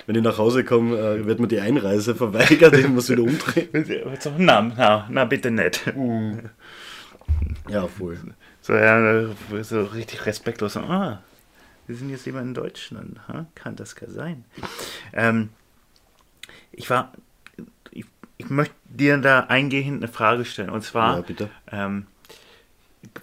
[0.07, 3.69] Wenn ich nach Hause komme, äh, wird mir die Einreise verweigert, ich muss wieder umdrehen.
[4.21, 5.83] so, na, na, na, bitte nicht.
[7.69, 8.19] Ja, voll.
[8.61, 9.27] So, ja,
[9.63, 10.77] so richtig respektlos.
[10.77, 11.23] Ah,
[11.87, 13.19] wir sind jetzt jemand in Deutschland.
[13.29, 13.47] Ha?
[13.55, 14.45] Kann das gar sein?
[15.13, 15.51] Ähm,
[16.73, 17.13] ich war.
[17.91, 18.05] Ich,
[18.39, 20.71] ich möchte dir da eingehend eine Frage stellen.
[20.71, 21.49] Und zwar, Ja, bitte.
[21.73, 22.07] ähm,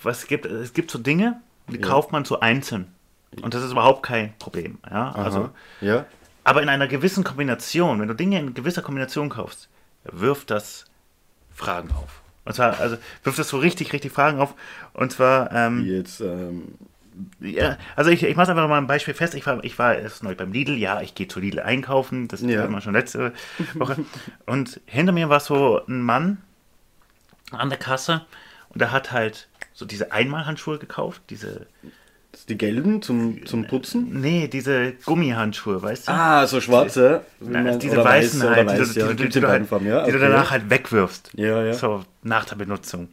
[0.02, 1.88] was gibt, es gibt so Dinge, die Ja.
[1.88, 2.94] kauft man so einzeln.
[3.42, 4.78] Und das ist überhaupt kein Problem.
[4.90, 5.12] Ja?
[5.14, 5.50] Also,
[5.82, 6.06] ja,
[6.44, 9.70] aber in einer gewissen Kombination, wenn du Dinge in gewisser Kombination kaufst,
[10.04, 10.86] wirft das
[11.54, 12.22] Fragen auf.
[12.46, 14.54] Und zwar, also wirft das so richtig, richtig Fragen auf.
[14.94, 16.76] Und zwar, ähm, jetzt, ähm,
[17.40, 19.34] ja, also ich, ich mache einfach mal ein Beispiel fest.
[19.36, 20.76] Ich war, ich war erst neu beim Lidl.
[20.78, 22.28] Ja, ich gehe zu Lidl einkaufen.
[22.28, 22.62] Das Ja.
[22.62, 23.34] hatten wir schon letzte
[23.76, 24.04] Woche.
[24.46, 26.40] Und hinter mir war so ein Mann
[27.52, 28.26] an der Kasse
[28.70, 31.22] und der hat halt so diese Einmalhandschuhe gekauft.
[31.30, 31.68] Diese,
[32.50, 34.22] die gelben zum, zum Putzen.
[34.22, 36.12] nee, diese Gummihandschuhe, weißt du?
[36.12, 37.22] Ah, so schwarze.
[37.40, 39.48] Na, man- diese weißen weiß, halt, die, weiß, du, ja, die, du- gibt's die, du
[39.48, 40.06] halt, Farben, ja.
[40.06, 40.28] die du okay.
[40.30, 41.32] danach halt wegwirfst.
[41.36, 41.74] Ja, ja.
[41.74, 43.10] So nach der Benutzung.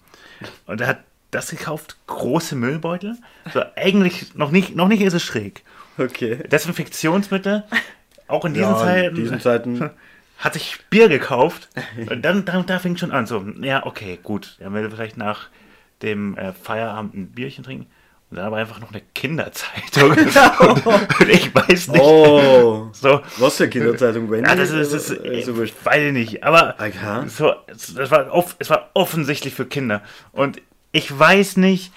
[0.67, 0.99] Und er hat
[1.31, 3.17] das gekauft, große Müllbeutel.
[3.53, 5.63] So, eigentlich noch nicht, noch nicht ist es schräg.
[5.99, 6.39] Okay.
[6.51, 7.65] Desinfektionsmittel,
[8.27, 9.17] auch in diesen Ja, Zeiten.
[9.17, 9.91] in diesen Zeiten.
[10.39, 11.69] hat sich Bier gekauft.
[12.09, 13.27] Und dann, dann da fängt schon an.
[13.27, 14.57] So, ja, okay, gut.
[14.59, 15.49] Er will vielleicht nach
[16.03, 17.87] dem äh, Feierabend ein Bierchen trinken.
[18.31, 20.11] Und dann aber einfach noch eine Kinderzeitung.
[20.61, 22.01] und, und ich weiß nicht.
[22.01, 22.89] Oh.
[22.93, 24.31] So, Was für Kinderzeitung?
[24.31, 24.49] Wendy?
[24.49, 25.75] ja, das ist, das ist Äh, so wurscht.
[25.83, 26.45] weiß ich nicht.
[26.45, 27.25] Aber Aha.
[27.27, 30.03] so, es- das war, off, es war offensichtlich für Kinder.
[30.31, 31.93] Und ich weiß nicht,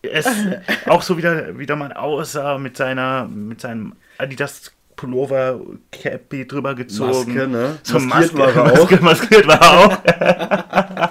[0.00, 0.26] es
[0.86, 5.60] auch so wieder, wie der Mann aussah mit seiner, mit seinem Adidas Pullover
[5.92, 7.34] Cappy drüber gezogen.
[7.34, 7.78] Maske, ne?
[7.82, 8.78] So Maskiert Maske, war er auch.
[8.90, 9.70] Maske, maskiert war er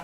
[0.00, 0.03] auch.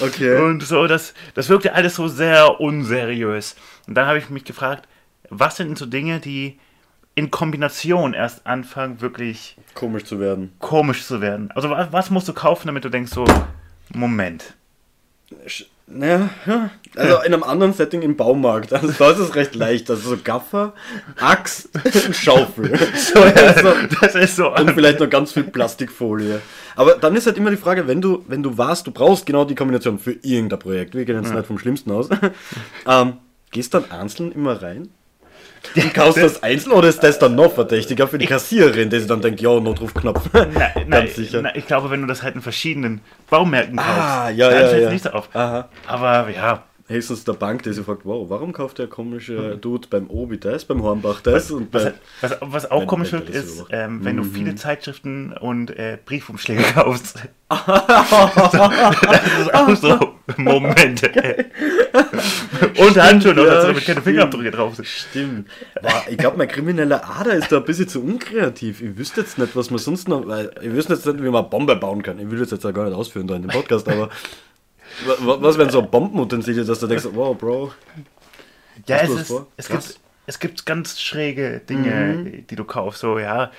[0.00, 0.36] Okay.
[0.36, 3.56] Und so, das, das wirkte alles so sehr unseriös.
[3.86, 4.88] Und dann habe ich mich gefragt,
[5.30, 6.58] was sind denn so Dinge, die
[7.14, 10.52] in Kombination erst anfangen, wirklich Komisch zu werden.
[10.60, 11.50] komisch zu werden?
[11.54, 13.24] Also was, was musst du kaufen, damit du denkst so,
[13.92, 14.54] Moment.
[15.86, 16.70] Naja, ja.
[16.96, 18.72] Also in einem anderen Setting im Baumarkt.
[18.74, 19.88] Also da ist es recht leicht.
[19.90, 20.74] Also so Gaffer,
[21.18, 21.70] Axt,
[22.12, 22.78] Schaufel.
[22.94, 23.52] So, ja,
[24.00, 24.54] das ist so.
[24.54, 26.40] Und vielleicht noch ganz viel Plastikfolie.
[26.78, 29.44] Aber dann ist halt immer die Frage, wenn du, wenn du warst, du brauchst genau
[29.44, 30.94] die Kombination für irgendein Projekt.
[30.94, 32.08] Wir gehen jetzt nicht vom Schlimmsten aus.
[32.86, 33.14] ähm,
[33.50, 34.88] gehst dann einzeln immer rein?
[35.74, 39.08] Und kaufst das einzeln oder ist das dann noch verdächtiger für die Kassiererin, die sich
[39.08, 40.30] dann denkt, ja, Notrufknopf.
[40.32, 41.42] Nein, Ganz nein, sicher.
[41.42, 44.68] nein, ich glaube, wenn du das halt in verschiedenen Baumärkten kaufst, Ah, ja, dann ja,
[44.68, 44.90] fällt ja.
[44.90, 45.28] nicht so auf.
[45.34, 45.68] Aha.
[45.88, 50.08] Aber ja, Höchstens der Bank, die sich fragt, wow, warum kauft der komische Dude beim
[50.08, 51.92] Obi das, beim Hornbach das und was, bei...
[52.22, 54.32] was, was auch komisch das ist, ähm, wenn du Mhm.
[54.32, 57.18] viele Zeitschriften und äh, Briefumschläge kaufst.
[57.48, 61.10] das ist auch so Momente.
[62.78, 64.02] und Handschuhe noch, dazu, damit keine.
[64.02, 64.86] Fingerabdrücke drauf sind.
[64.86, 65.48] Stimmt.
[65.82, 68.82] Boah, ich glaube, mein krimineller Ader ist da ein bisschen zu unkreativ.
[68.82, 70.24] Ich wüsste jetzt nicht, was man sonst noch.
[70.60, 72.18] Ich wüsste jetzt nicht, wie man Bombe bauen kann.
[72.18, 74.10] Ich will das jetzt ja gar nicht ausführen da in dem Podcast, aber.
[75.06, 77.72] Wa- wa- Was wären so Bombenutensilien, dass du denkst, wow, Bro.
[78.86, 83.00] Ja, es, ist, es, gibt, es gibt ganz schräge Dinge, die du kaufst.
[83.00, 83.50] So, ja.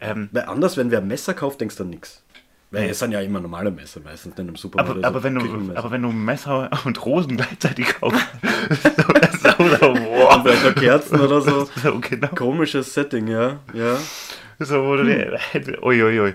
[0.00, 2.22] Ähm, Weil anders, wenn wer ein Messer kauft, denkst du nichts.
[2.70, 4.90] Weil es sind ja immer normale Messer, meistens nicht im Supermarkt.
[4.90, 8.18] aber, oder aber, so wenn du, aber wenn du Messer und Rosen gleichzeitig kaufst,
[8.82, 10.42] so, das ist auch so, Und boah.
[10.42, 11.68] vielleicht noch Kerzen oder so.
[11.82, 12.28] So, genau.
[12.28, 13.60] Komisches Setting, ja.
[13.74, 13.98] Ja.
[14.58, 15.38] So, wo du dir,
[15.82, 16.34] uiuiui.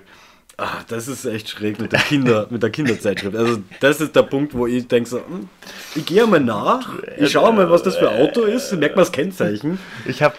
[0.60, 3.36] Ah, das ist echt schräg mit der, Kinder, mit der Kinderzeitschrift.
[3.36, 5.48] Also das ist der Punkt, wo ich denke so, hm,
[5.94, 9.04] ich gehe mal nach, ich schaue mal, was das für ein Auto ist, merke mal
[9.04, 9.78] das Kennzeichen.
[10.08, 10.36] Ich habe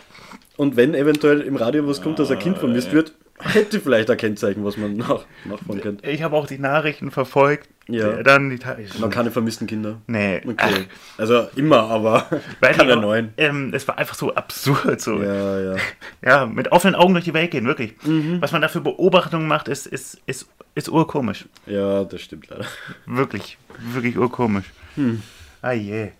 [0.56, 3.12] Und wenn eventuell im Radio was kommt, dass ein Kind vermisst wird,
[3.54, 6.08] hätte vielleicht ein Kennzeichen, was man nach, nachfahren könnte.
[6.08, 7.68] ich hab auch die Nachrichten verfolgt.
[7.90, 8.22] Ja.
[8.22, 8.58] Dann die
[8.98, 10.02] Man keine vermissten Kinder.
[10.06, 10.42] Nee.
[10.46, 10.86] Okay.
[11.16, 12.26] Also immer, aber
[12.60, 13.32] Weil keine neuen.
[13.38, 15.00] Ähm, es war einfach so absurd.
[15.00, 15.22] So.
[15.22, 15.60] Ja.
[15.60, 15.76] Ja,
[16.22, 16.46] ja.
[16.46, 17.94] mit offenen Augen durch die Welt gehen, wirklich.
[18.04, 18.42] Mhm.
[18.42, 21.46] Was man da für Beobachtungen macht, ist, ist, ist, ist urkomisch.
[21.66, 22.66] Ja, das stimmt leider.
[23.06, 23.56] Wirklich,
[23.92, 24.66] wirklich urkomisch.
[24.96, 25.22] Hm.
[25.62, 26.10] Ah je.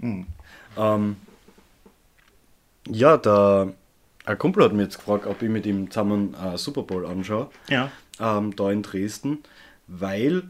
[0.00, 1.16] Ähm,
[2.88, 3.72] ja, der,
[4.26, 7.48] ein Kumpel hat mir jetzt gefragt, ob ich mit ihm zusammen äh, Super Bowl anschaue.
[7.68, 7.90] Ja.
[8.20, 9.38] ähm, da in Dresden,
[9.86, 10.42] weil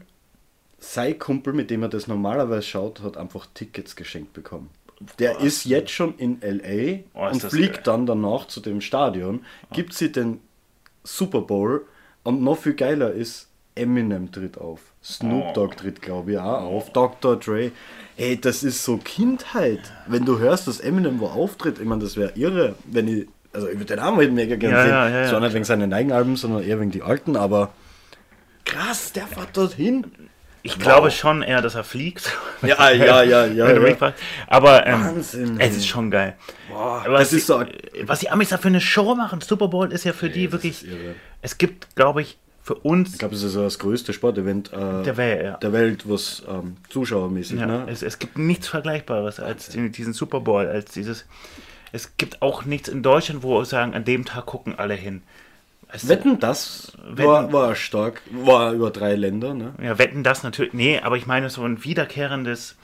[0.79, 4.69] sein Kumpel, mit dem er das normalerweise schaut, hat einfach Tickets geschenkt bekommen.
[5.19, 7.83] Der ist jetzt schon in LA Oh, und fliegt geil.
[7.83, 10.39] dann danach zu dem Stadion, gibt sie den
[11.03, 11.85] Super Bowl
[12.23, 14.81] und noch viel geiler ist, Eminem tritt auf.
[15.03, 15.53] Snoop Oh.
[15.53, 16.91] Dogg tritt, glaube ich, auch auf.
[16.93, 17.35] Dr.
[17.37, 17.71] Dre.
[18.15, 19.79] Hey, das ist so Kindheit.
[20.07, 23.27] Wenn du hörst, dass Eminem wo auftritt, ich meine, das wäre irre, wenn ich.
[23.53, 24.91] Also, ich würde den auch mal mega gerne Ja, sehen.
[24.91, 25.29] ja, ja.
[25.29, 27.71] Zwar nicht wegen seinen eigenen Alben, sondern eher wegen die alten, aber
[28.65, 30.05] krass, der fährt dorthin.
[30.63, 32.35] Ich glaube schon eher, dass er fliegt.
[32.61, 34.13] Ja, ja, ja, ja, ja.
[34.47, 36.35] Aber ähm, Wahnsinn, es ist schon geil.
[36.69, 37.63] Boah, was, ist so.
[37.63, 40.45] die, was die Amis da für eine Show machen, Super Bowl ist ja für die
[40.47, 40.85] das wirklich.
[41.41, 45.15] Es gibt, glaube ich, für uns Ich glaube, das ist das größte Sportevent äh, der
[45.15, 45.43] Welt.
[45.45, 45.57] Ja.
[45.57, 47.85] der Welt, was ähm, zuschauermäßig, Ja, ne?
[47.89, 51.25] es, es gibt nichts Vergleichbares als diesen Super Bowl, als dieses.
[51.91, 55.21] Es gibt auch nichts in Deutschland, wo wir sagen, an dem Tag gucken alle hin.
[56.01, 56.09] Du?
[56.09, 58.21] Wetten, das Wetten- war, war stark.
[58.31, 59.73] War über drei Länder, ne?
[59.81, 60.73] Ja, wetten das natürlich.
[60.73, 62.75] Nee, aber ich meine so ein wiederkehrendes.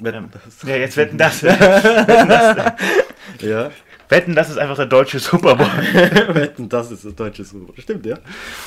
[0.00, 0.30] Wetten,
[0.64, 1.42] Ähm, ja, jetzt wetten das.
[1.44, 2.72] wetten, das
[3.40, 3.70] Ja.
[4.08, 5.66] wetten das ist einfach der deutsche Super Bowl.
[6.34, 7.72] Wetten, das ist ein deutsches Super.
[7.80, 8.16] Stimmt, ja.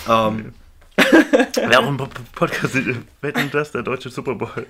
[0.08, 0.54] Ähm,
[0.96, 2.76] Wäre auch ein Po- Po- Podcast.
[3.22, 4.66] Wetten das, der deutsche Super Bowl.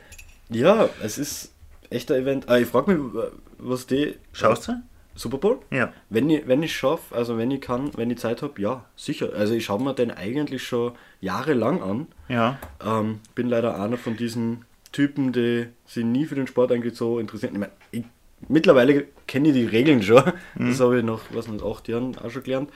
[0.50, 1.52] ja, es ist
[1.92, 2.50] echter Event.
[2.50, 3.24] Ah, ich frage mich,
[3.60, 4.16] was die.
[4.32, 4.82] Schaust du?
[5.16, 5.60] Super Bowl?
[5.70, 5.94] Ja.
[6.10, 9.30] Wenn ich, wenn ich schaffe, also wenn ich kann, wenn ich Zeit habe, ja, sicher.
[9.36, 12.08] Also ich schaue mir den eigentlich schon jahrelang an.
[12.30, 12.58] Ja.
[12.84, 17.20] Ähm, bin leider einer von diesen Typen, die sich nie für den Sport eigentlich so
[17.20, 17.54] interessieren.
[17.54, 18.04] Ich mein, ich,
[18.48, 20.24] mittlerweile kenne ich die Regeln schon.
[20.56, 22.70] Das habe ich nach, was nicht, acht Jahren auch schon gelernt.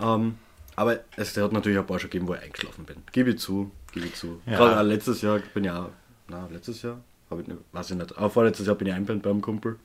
[0.00, 0.36] Ähm,
[0.76, 2.96] aber es hat natürlich ein paar schon gegeben, wo ich eingeschlafen bin.
[3.12, 4.40] Gebe ich zu, gebe ich zu.
[4.46, 4.58] Ja.
[4.58, 5.88] Gerade letztes Jahr bin ich auch,
[6.28, 9.40] na, letztes Jahr, habe ich weiß ich nicht, aber vorletztes Jahr bin ich einpennt beim
[9.40, 9.76] Kumpel.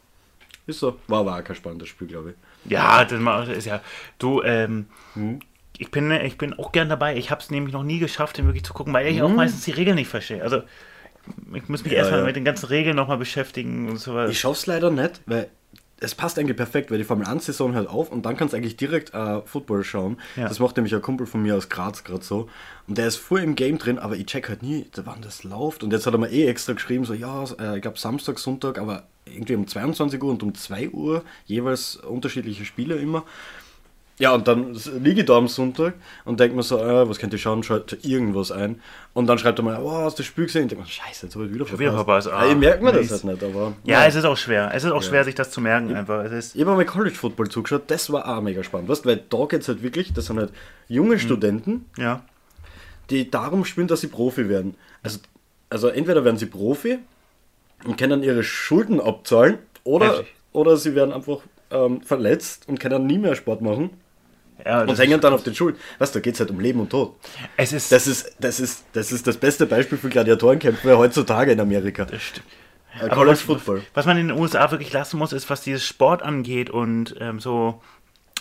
[0.65, 0.97] Ist so.
[1.07, 2.71] War aber auch kein spannendes Spiel, glaube ich.
[2.71, 3.81] Ja, das ist ja.
[4.17, 5.39] Du, ähm, Hm?
[5.77, 7.17] ich, bin, ich bin auch gern dabei.
[7.17, 9.65] Ich habe es nämlich noch nie geschafft, den wirklich zu gucken, weil ich auch meistens
[9.65, 10.41] die Regeln nicht verstehe.
[10.41, 10.63] Also,
[11.53, 11.97] ich muss mich Hm?
[11.97, 12.25] Ja, erstmal ja.
[12.25, 14.31] mit den ganzen Regeln nochmal beschäftigen und sowas.
[14.31, 15.49] Ich schaff's leider nicht, weil
[15.99, 18.57] es passt eigentlich perfekt, weil die Formel 1 Saison hört auf und dann kannst du
[18.57, 20.17] eigentlich direkt äh, Football schauen.
[20.35, 20.47] Ja.
[20.47, 22.49] Das macht nämlich ein Kumpel von mir aus Graz gerade so.
[22.87, 25.83] Und der ist voll im Game drin, aber ich check halt nie, wann das läuft.
[25.83, 28.77] Und jetzt hat er mir eh extra geschrieben, so ja, äh, ich glaube Samstag, Sonntag,
[28.77, 33.23] aber irgendwie um 22 Uhr und um 2 Uhr jeweils unterschiedliche Spiele immer.
[34.23, 37.35] Ja, und dann liege ich da am Sonntag und denke mir so, äh, was könnte
[37.35, 38.81] ich schauen, schaut irgendwas ein.
[39.13, 40.61] Und dann schreibt er mal, oh, hast du das Spiel gesehen?
[40.61, 41.81] Ich denke mir, scheiße, jetzt habe ich wieder verpasst.
[41.81, 43.25] wieder verpasst, ah, ja, ich merke mir das nice.
[43.25, 43.73] halt nicht, aber...
[43.83, 44.71] ja, es ist auch schwer.
[44.73, 46.23] Es ist auch schwer, sich das zu merken einfach.
[46.23, 48.87] Es ist, Ich habe mal College Football zugeschaut, das war auch mega spannend.
[48.87, 50.53] Weißt, weil da geht es halt wirklich, das sind halt
[50.87, 52.23] junge Studenten, ja.
[53.09, 54.75] die darum spielen, dass sie Profi werden.
[55.03, 55.19] Also,
[55.69, 56.99] also entweder werden sie Profi
[57.83, 60.33] und können ihre Schulden abzahlen oder, Heftig.
[60.53, 61.39] oder sie werden einfach
[61.71, 63.89] ähm, verletzt und können nie mehr Sport machen
[64.65, 65.79] ja und das hängen dann auf den Schulden.
[65.99, 67.15] Weißt du, da geht es halt um Leben und Tod.
[67.57, 67.91] es ist.
[67.91, 72.05] Das ist, das ist, das ist das beste Beispiel für Gladiatorenkämpfe heutzutage in Amerika.
[72.05, 72.45] das stimmt.
[72.99, 73.81] Äh, College was, Football.
[73.93, 77.39] was man in den USA wirklich lassen muss, ist, was dieses Sport angeht und ähm,
[77.39, 77.81] so.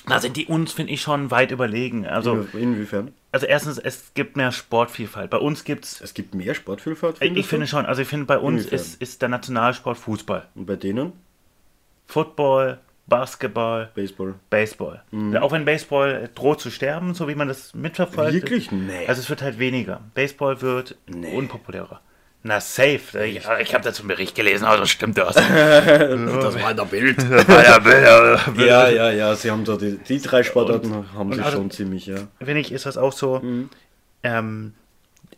[0.09, 2.07] Da sind die uns, finde ich, schon weit überlegen.
[2.09, 3.13] Also, Inwiefern?
[3.31, 5.31] also erstens, es gibt mehr Sportvielfalt.
[5.31, 7.15] Bei uns gibt es Es gibt mehr Sportvielfalt.
[7.15, 8.79] Ich, findest ich finde schon, also ich finde bei uns Inwiefern?
[8.81, 10.49] ist, ist der Nationalsport Fußball.
[10.57, 11.13] Und bei denen?
[12.07, 14.35] Football, Basketball, Baseball.
[14.49, 15.03] Baseball.
[15.33, 18.33] Ja, Auch wenn Baseball droht zu sterben, so wie man das mitverfolgt.
[18.33, 18.71] Wirklich?
[18.73, 19.07] Nee.
[19.07, 20.01] Also es wird halt weniger.
[20.15, 21.37] Baseball wird Nee.
[21.37, 22.01] unpopulärer.
[22.45, 23.25] Na safe.
[23.25, 25.35] Ich, ich habe dazu einen Bericht gelesen, also stimmt das.
[25.37, 25.47] Das
[26.61, 27.17] war in der Bild.
[28.59, 28.89] ja.
[28.89, 32.17] Ja, ja, sie haben da die, die drei Sportarten haben sie also- schon ziemlich, ja.
[32.39, 33.39] Finde ich, ist das auch so.
[33.41, 33.69] Mhm.
[34.25, 34.75] Ähm,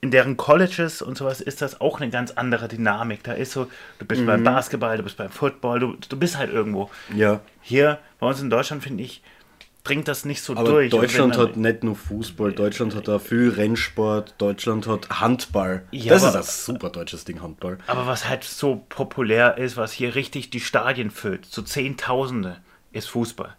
[0.05, 3.23] in deren Colleges und sowas ist das auch eine ganz andere Dynamik.
[3.25, 6.53] Da ist so, du bist beim Basketball, du bist beim Football, du, du bist halt
[6.53, 6.91] irgendwo.
[7.17, 9.23] Ja, Hier bei uns in Deutschland, finde ich,
[9.83, 10.91] dringt das nicht so aber durch.
[10.91, 15.87] Deutschland hat nicht nur Fußball, Deutschland hat auch viel Rennsport, Deutschland hat Handball.
[15.91, 17.79] Ja, das ist aber- ein super deutsches Ding, Handball.
[17.87, 22.59] Aber was halt so populär ist, was hier richtig die Stadien füllt, so Zehntausende,
[22.93, 23.57] ist Fußball.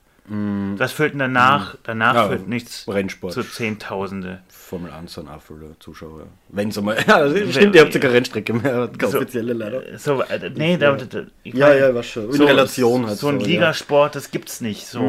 [0.77, 2.17] Das füllt danach, danach Mm.
[2.17, 3.33] Ja, füllt nichts Rennsport.
[3.33, 4.41] zu Zehntausende.
[4.49, 6.23] Formel 1 sind auch viele Zuschauer.
[6.49, 6.97] Wenn es einmal.
[7.07, 9.81] Ja, stimmt, ihr habt ja keine Rennstrecke mehr, keine So- offizielle leider.
[9.99, 12.33] So, äh, nee, da, da, ich Ja, mein, ja, was schon.
[12.33, 13.45] In Relation halt So ein so, ja.
[13.45, 13.51] Mhm.
[13.53, 14.87] Ligasport, das gibt's nicht.
[14.87, 14.99] So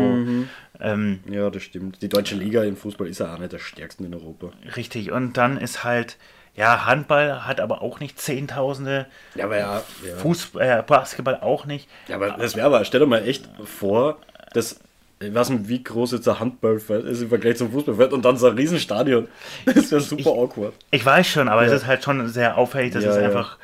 [0.78, 2.02] ähm, Ja, das stimmt.
[2.02, 4.50] Die deutsche Liga im Fußball ist ja auch nicht der stärksten in Europa.
[4.76, 5.10] richtig.
[5.12, 6.18] Und dann ist halt,
[6.54, 9.82] ja, Handball hat aber auch nicht Zehntausende, Ja, aber ja.
[10.06, 10.16] ja.
[10.16, 11.88] Fußball, äh, Basketball auch nicht.
[12.08, 14.18] Ja, aber das wäre aber, stell dir mal echt vor,
[14.52, 14.80] dass,
[15.20, 18.36] ich weiß nicht, wie groß jetzt ein Handballfeld ist im Vergleich zum Fußballfeld und dann
[18.36, 19.28] so ein Riesenstadion.
[19.64, 20.74] Das wäre super awkward.
[20.90, 21.68] Ich weiß schon, aber Ja.
[21.72, 23.22] es ist halt schon sehr auffällig, dass Ja, es ja.
[23.24, 23.56] einfach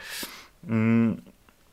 [0.66, 1.16] mh,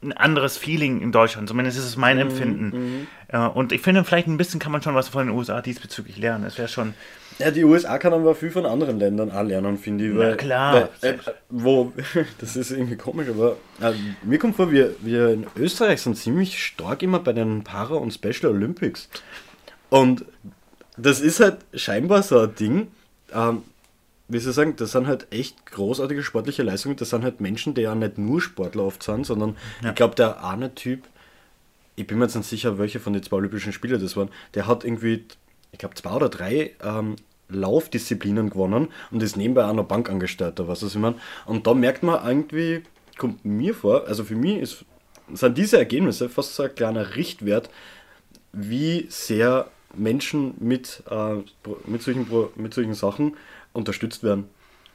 [0.01, 3.07] ein anderes Feeling in Deutschland, zumindest ist es mein Mhm, Empfinden.
[3.27, 6.17] Äh, und ich finde, vielleicht ein bisschen kann man schon was von den USA diesbezüglich
[6.17, 6.45] lernen.
[6.45, 6.93] Es wäre schon,
[7.37, 10.17] Ja, die USA kann aber viel von anderen Ländern auch lernen, finde ich.
[10.17, 10.89] Weil, klar.
[11.01, 11.17] Weil, äh,
[11.49, 11.91] wo,
[12.39, 13.91] das ist irgendwie komisch, aber äh,
[14.23, 18.11] mir kommt vor, wir, wir in Österreich sind ziemlich stark immer bei den Para- und
[18.13, 19.09] Special Olympics.
[19.89, 20.25] Und
[20.97, 22.87] das ist halt scheinbar so ein Ding,
[23.33, 23.63] ähm,
[24.27, 26.95] wie soll ich sagen, das sind halt echt großartige sportliche Leistungen.
[26.95, 30.43] Das sind halt Menschen, die ja nicht nur Sportler oft sind, sondern ich glaube, der
[30.43, 31.03] eine Typ,
[31.95, 34.67] ich bin mir jetzt nicht sicher, welche von den zwei Olympischen Spielen das waren, der
[34.67, 35.25] hat irgendwie,
[35.71, 37.15] ich glaube, zwei oder drei ähm,
[37.49, 41.15] Laufdisziplinen gewonnen und ist nebenbei auch noch Bankangestellter, was das ich meine.
[41.47, 42.83] Und da merkt man irgendwie,
[43.17, 44.85] kommt mir vor, also für mich ist,
[45.33, 47.71] sind diese Ergebnisse fast so ein kleiner Richtwert,
[48.51, 51.35] wie sehr Menschen mit, äh,
[51.87, 53.35] mit, solchen, mit solchen Sachen
[53.73, 54.45] unterstützt werden.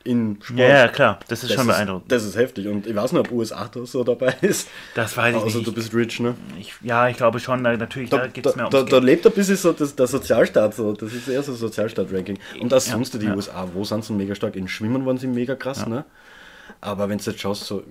[0.06, 0.58] In Sport.
[0.58, 2.12] ja, ja, klar, das ist Das schon ist, beeindruckend.
[2.12, 4.68] das ist heftig und ich weiß nicht, ob USA da so dabei ist.
[4.94, 5.66] Das weiß ich Also nicht.
[5.68, 6.34] du bist rich, ne?
[6.60, 9.32] Ich, ja, ich glaube schon, natürlich, da, Da, geht es mehr da, da lebt ein
[9.32, 10.92] bisschen so das, der Sozialstaat so.
[10.92, 12.38] Das ist eher so Sozialstaat-Ranking.
[12.60, 13.34] Und auch Ja, sonst die ja.
[13.34, 14.56] USA, wo sind sie mega stark?
[14.56, 16.04] In Schwimmen waren sie mega krass, ne?
[16.80, 17.82] Aber wenn du jetzt schaust, so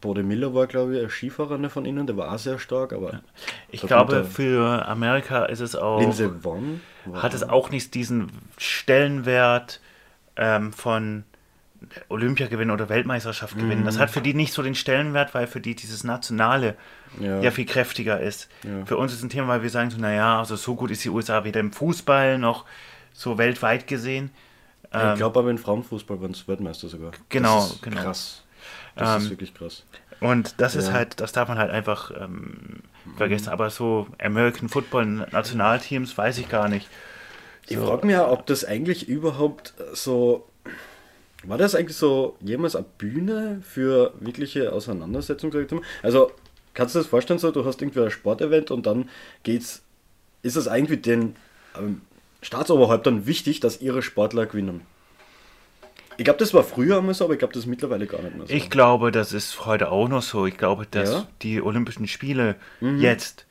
[0.00, 2.92] Bode Miller war, glaube ich, ein Skifahrer ne, von ihnen, der war auch sehr stark,
[2.92, 3.20] aber
[3.70, 6.80] Ich da glaube, für Amerika ist es auch, Lindsey Vonn
[7.14, 9.80] hat es auch nicht diesen Stellenwert
[10.36, 11.24] ähm, von
[12.08, 13.82] Olympiagewinn oder Weltmeisterschaft gewinnen.
[13.82, 13.86] Mhm.
[13.86, 16.76] Das hat für die nicht so den Stellenwert, weil für die dieses Nationale
[17.20, 17.50] ja, Ja.
[17.50, 18.48] viel kräftiger ist.
[18.64, 18.84] Ja.
[18.84, 21.08] Für uns ist ein Thema, weil wir sagen so, naja, also so gut ist die
[21.10, 22.64] USA weder im Fußball noch
[23.12, 24.30] so weltweit gesehen.
[24.92, 27.12] Ich glaube aber in Frauenfußball waren es Weltmeister sogar.
[27.28, 28.02] Genau, das ist genau.
[28.02, 28.42] Krass.
[28.96, 29.84] Das ist Ähm, wirklich krass.
[30.20, 30.94] Und das ist Ja.
[30.94, 32.82] halt, das darf man halt einfach ähm,
[33.16, 33.50] vergessen.
[33.50, 36.88] Aber so American Football Nationalteams weiß ich gar nicht.
[37.66, 37.86] Ich So.
[37.86, 40.48] frage mich ja, ob das eigentlich überhaupt so.
[41.44, 45.66] War das eigentlich so jemals eine Bühne für wirkliche Auseinandersetzungen?
[45.66, 45.72] ich?
[46.02, 46.32] Also,
[46.74, 49.08] kannst du dir das vorstellen, so, du hast irgendwie ein Sportevent und dann
[49.44, 49.82] geht's,
[50.42, 51.36] ist es eigentlich den
[51.78, 52.00] ähm,
[52.42, 54.82] Staatsoberhäuptern wichtig, dass ihre Sportler gewinnen?
[56.16, 58.36] Ich glaube, das war früher einmal so, aber ich glaube, das ist mittlerweile gar nicht
[58.36, 58.52] mehr so.
[58.52, 60.46] Ich glaube, das ist heute auch noch so.
[60.46, 61.18] Ich glaube, dass Ja?
[61.20, 61.24] Mhm.
[61.42, 63.46] die Olympischen Spiele jetzt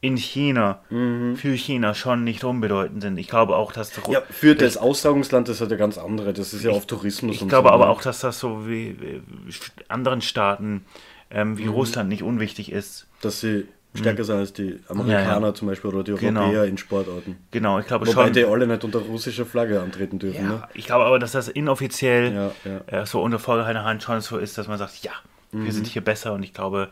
[0.00, 3.16] in China für China schon nicht unbedeutend sind.
[3.18, 6.32] Ich glaube auch, dass ja, für das Austragungsland, das hat ja ganz andere.
[6.32, 7.74] Das ist ja auf Tourismus ich und glaube so.
[7.74, 7.90] aber ne?
[7.90, 9.54] auch, dass das so wie, wie
[9.88, 10.84] anderen Staaten
[11.30, 11.58] ähm, Mhm.
[11.58, 13.06] wie Russland nicht unwichtig ist.
[13.20, 15.54] Dass sie stärker sind als die Amerikaner Ja, ja.
[15.54, 16.42] zum Beispiel oder die Genau.
[16.44, 17.36] Europäer in Sportarten.
[17.50, 18.32] Genau, ich glaube Wobei schon.
[18.32, 20.44] die alle nicht unter russischer Flagge antreten dürfen.
[20.50, 22.50] ja, ich glaube aber, dass das inoffiziell
[22.86, 25.12] äh, so unter vorgehaltener Hand schon so ist, dass man sagt, ja,
[25.52, 25.64] Mhm.
[25.66, 26.88] wir sind hier besser und ich glaube,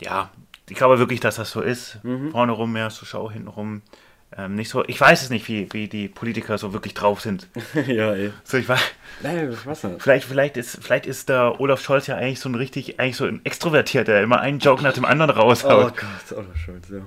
[0.00, 0.30] ja,
[0.68, 1.98] ich glaube wirklich, dass das so ist.
[2.04, 2.30] Mhm.
[2.30, 3.82] Vorne rum mehr zur Schau, hinten rum
[4.36, 4.84] ähm, nicht so.
[4.86, 7.48] Ich weiß es nicht, wie, wie die Politiker so wirklich drauf sind.
[7.86, 8.32] ja, ey.
[8.42, 8.80] So, ich weiß,
[9.22, 10.02] Nein, ich weiß nicht.
[10.02, 13.24] vielleicht, vielleicht ist, vielleicht ist der Olaf Scholz ja eigentlich so ein richtig, eigentlich so
[13.26, 15.94] ein Extrovertiert, der immer einen Joke nach dem anderen Oh raushaut.
[15.96, 17.00] Gott, Olaf Scholz, ja.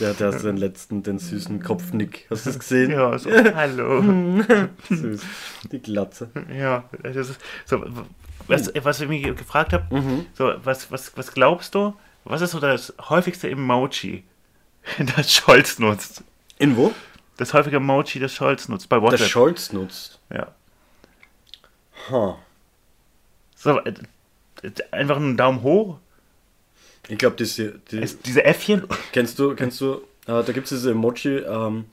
[0.00, 2.26] Der, hat den letzten, den süßen Kopfnick.
[2.30, 2.90] Hast du das gesehen?
[2.90, 4.02] Ja, so, hallo.
[4.88, 5.20] Süß.
[5.70, 6.30] Die Glatze.
[6.58, 7.84] Ja, das ist so,
[8.46, 10.24] was, was ich mich gefragt habe, Mhm.
[10.32, 11.94] so, was, was, was glaubst du,
[12.24, 14.24] was ist so das häufigste Emoji,
[15.16, 16.24] das Scholz nutzt?
[16.64, 16.94] In wo?
[17.36, 19.28] Das häufige Emoji, das Scholz nutzt bei Der WhatsApp.
[19.28, 20.18] Scholz nutzt.
[20.32, 20.48] ja.
[22.10, 22.38] Ha.
[23.54, 23.92] So, äh,
[24.90, 25.98] einfach einen Daumen hoch.
[27.08, 28.86] Ich glaube, diese, die, Ist diese Äffchen.
[29.12, 29.96] kennst du, kennst du,
[30.26, 31.84] äh, da gibt es diese Emoji, ähm,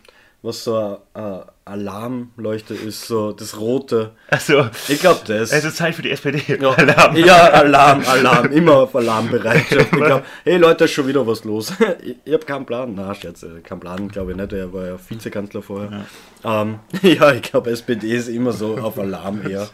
[0.43, 4.11] was so ein äh, Alarmleuchte ist, so das rote.
[4.27, 5.51] Also, Ich glaube das.
[5.51, 6.41] es ist Zeit für die SPD.
[6.59, 7.15] Ja, Alarm.
[7.15, 9.89] ja, Alarm, Alarm, immer auf Alarmbereitschaft.
[9.91, 11.73] Ich glaube, hey Leute, ist schon wieder was los.
[12.03, 12.93] ich ich habe keinen Plan.
[12.95, 14.51] Na, Scherz, äh, keinen Plan, glaube ich nicht.
[14.53, 16.05] Er war ja Vizekanzler vorher.
[16.43, 19.69] Ja, ähm, ja ich glaube, SPD ist immer so auf Alarm eher.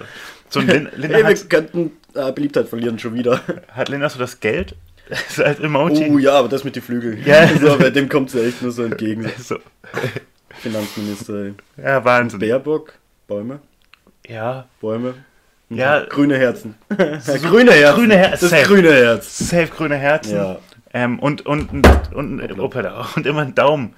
[0.49, 3.39] So Lin Linda Hey, wir könnten äh, Beliebtheit verlieren schon wieder.
[3.71, 4.75] hat Linda so das Geld
[5.37, 6.09] als Emoji.
[6.11, 7.23] Oh ja, aber das mit den Flügeln.
[7.25, 7.47] Ja.
[7.57, 9.31] so, bei dem kommt es ja echt nur so entgegen.
[9.39, 9.57] So.
[10.59, 11.51] Finanzminister.
[11.77, 12.39] Ja, Wahnsinn.
[12.39, 12.93] Baerbock,
[13.27, 13.59] Bäume,
[14.27, 15.13] Ja, Bäume.
[15.69, 16.05] Ja.
[16.09, 16.75] Grüne Herzen.
[16.89, 17.95] grüne Herzen.
[17.95, 18.63] grüne Herzen, Das safe.
[18.63, 19.37] grüne Herz.
[19.37, 20.35] safe grüne Herzen.
[20.37, 20.59] Ja.
[20.93, 23.93] Ähm, und, und, und, und, Hoppala, und immer ein Daumen.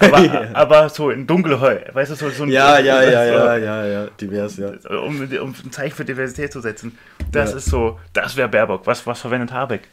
[0.00, 3.56] Aber, aber so in dunkelheu, weißt du, so, so ein Ja, ja, ja, so, ja,
[3.56, 4.68] ja, ja, divers, ja.
[4.90, 6.96] Um, um ein Zeichen für Diversität zu setzen.
[7.32, 7.56] Das Ja.
[7.58, 8.86] ist so, das wäre Baerbock.
[8.86, 9.88] Was, was verwendet Habeck?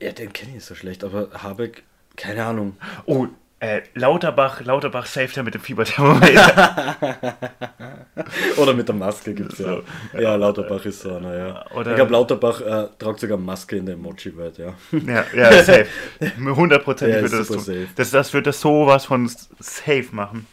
[0.00, 1.82] Ja, den kenne ich so schlecht, aber Habeck,
[2.16, 2.76] keine Ahnung.
[3.04, 3.26] Oh,
[3.60, 6.96] äh, Lauterbach, Lauterbach safe der mit dem Fieberthermometer.
[8.56, 9.66] Oder mit der Maske gibt es ja.
[10.12, 10.18] So.
[10.20, 11.64] Ja, Lauterbach ist so einer, ja.
[11.74, 14.74] Oder- ich glaube, Lauterbach äh, tragt sogar Maske in der Emoji-Welt, ja.
[14.92, 15.86] ja, ja, safe.
[16.20, 17.58] 100% Der würde das tun.
[17.58, 17.88] safe.
[17.96, 19.28] Das, das das sowas von
[19.58, 20.46] safe machen.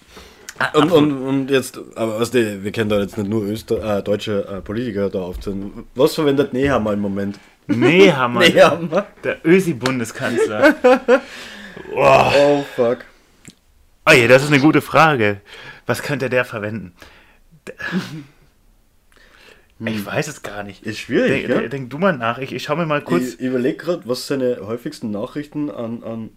[0.74, 4.02] Und, und, und jetzt, aber was die, wir kennen da jetzt nicht nur Öster, äh,
[4.02, 5.84] deutsche äh, Politiker da aufzählen.
[5.96, 7.38] Was verwendet Nehammer im Moment?
[7.68, 9.06] Nehammer, Nehammer?
[9.24, 10.76] der Ösi-Bundeskanzler.
[11.94, 12.32] Oh.
[12.38, 13.00] Oh, fuck.
[14.12, 15.42] Je, das ist eine gute Frage.
[15.86, 16.94] Was könnte der verwenden?
[17.68, 17.76] Der-
[19.80, 20.84] Ich weiß es gar nicht.
[20.84, 21.68] Ist schwierig, Denk, ja?
[21.68, 22.38] denk, du mal nach.
[22.38, 23.34] Ich, ich schaue mir mal kurz.
[23.34, 26.30] Ich überlege gerade, was seine häufigsten Nachrichten an, an,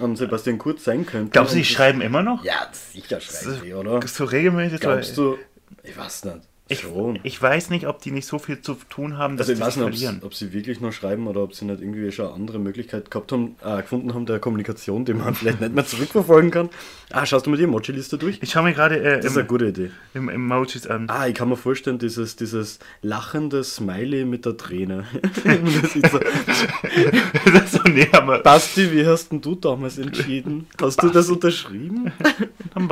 [0.00, 1.30] an Sebastian Kurz sein könnten.
[1.30, 2.44] Glaubst du, die schreiben immer noch?
[2.44, 4.06] Ja, sicher schreiben die, oder?
[4.06, 4.80] So regelmäßig?
[4.80, 5.38] Glaubst du?
[5.82, 6.40] Ich weiß nicht.
[6.70, 7.18] Ich, Schon.
[7.22, 9.64] ich weiß nicht, ob die nicht so viel zu tun haben, dass Also ich sie
[9.64, 10.20] weiß nicht, verlieren.
[10.22, 13.32] ob sie wirklich noch schreiben oder ob sie nicht irgendwie schon eine andere Möglichkeit gehabt
[13.32, 16.68] haben, äh, gefunden haben der Kommunikation, die man vielleicht nicht mehr zurückverfolgen kann.
[17.10, 18.38] Ah, schaust du mal die Emoji-Liste durch?
[18.42, 19.90] Ich schaue mir gerade äh, Das ist eine im, gute Idee.
[20.12, 21.06] im Emojis an.
[21.08, 25.04] Ah, ich kann mir vorstellen, dieses, dieses lachende Smiley mit der Träne.
[25.44, 26.18] das ist so,
[27.46, 28.40] das ist so Nehammer.
[28.40, 30.66] Basti, wie hast denn du damals entschieden?
[30.80, 32.12] Hast du das unterschrieben?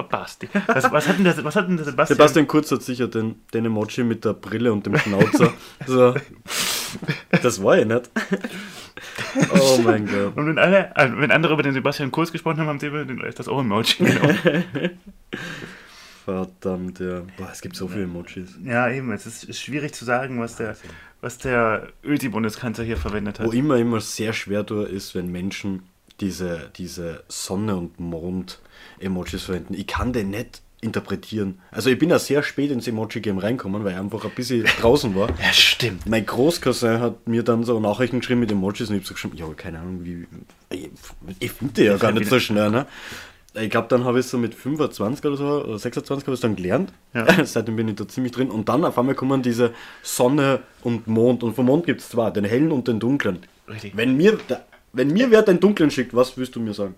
[0.08, 0.48] Basti.
[0.66, 2.16] Was, was hat denn der, was hat denn der Sebastian?
[2.16, 5.52] Sebastian Kurz hat sicher den, den Emoji mit der Brille und dem Schnauzer.
[5.86, 6.14] so.
[7.42, 8.10] Das war ich nicht.
[9.52, 10.36] Oh mein Gott.
[10.36, 13.04] Und wenn, alle, also wenn andere über den Sebastian Kurz gesprochen haben, haben sie über
[13.04, 14.38] den, das auch Emoji genommen.
[16.26, 17.22] Verdammt, ja.
[17.36, 18.58] Boah, es gibt so viele Emojis.
[18.64, 19.12] ja, eben.
[19.12, 20.76] Es ist, schwierig zu sagen, was der,
[21.20, 23.46] was der Ösi-Bundeskanzler hier verwendet hat.
[23.46, 25.84] Wo immer immer sehr schwer tue, ist, wenn Menschen
[26.20, 29.74] diese, diese Sonne- und Mond-Emojis verwenden.
[29.74, 31.60] Ich kann den nicht interpretieren.
[31.70, 35.14] Also ich bin ja sehr spät ins Emoji-Game reinkommen, weil ich einfach ein bisschen draußen
[35.14, 35.28] war.
[35.42, 36.06] Ja, stimmt.
[36.06, 39.36] Mein Großcousin hat mir dann so Nachrichten geschrieben mit Emojis und ich habe so geschrieben,
[39.36, 40.26] ja, keine Ahnung, wie.
[40.70, 40.90] Ich,
[41.38, 42.86] ich finde die ja gar nicht so schnell, ne?
[43.58, 46.56] Ich glaube, dann habe ich so mit 25 oder so, oder 26 habe ich dann
[46.56, 46.92] gelernt.
[47.14, 47.44] Ja.
[47.44, 48.50] Seitdem bin ich da ziemlich drin.
[48.50, 49.72] Und dann auf einmal kommen diese
[50.02, 51.42] Sonne und Mond.
[51.42, 53.38] Und vom Mond gibt es zwei, den hellen und den dunklen.
[53.66, 53.96] Richtig.
[53.96, 54.38] Wenn mir,
[54.92, 56.94] wenn mir wer den dunklen schickt, was willst du mir sagen?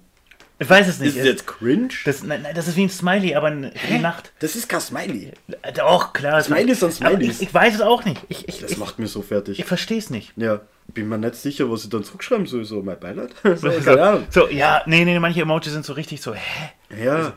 [0.61, 1.11] Ich weiß es nicht.
[1.15, 1.89] Ist es jetzt cringe?
[2.05, 4.33] das, nein, nein, das ist wie ein Smiley, aber in die Nacht.
[4.41, 5.33] Das ist kein Smiley.
[5.63, 6.43] Äh, Doch, klar.
[6.43, 7.37] Smileys sind aber Smileys.
[7.41, 8.21] Ich, ich weiß es auch nicht.
[8.29, 9.59] Ich, ich, Das macht mir so fertig.
[9.61, 10.33] ich verstehe es nicht.
[10.37, 12.65] Ja, bin mir nicht sicher, was ich dann zurückschreiben soll.
[12.65, 13.31] So, mein Beileid.
[13.45, 16.71] So, So, so, ja, nee, nee, manche Emojis sind so richtig so, hä?
[17.05, 17.35] Ja,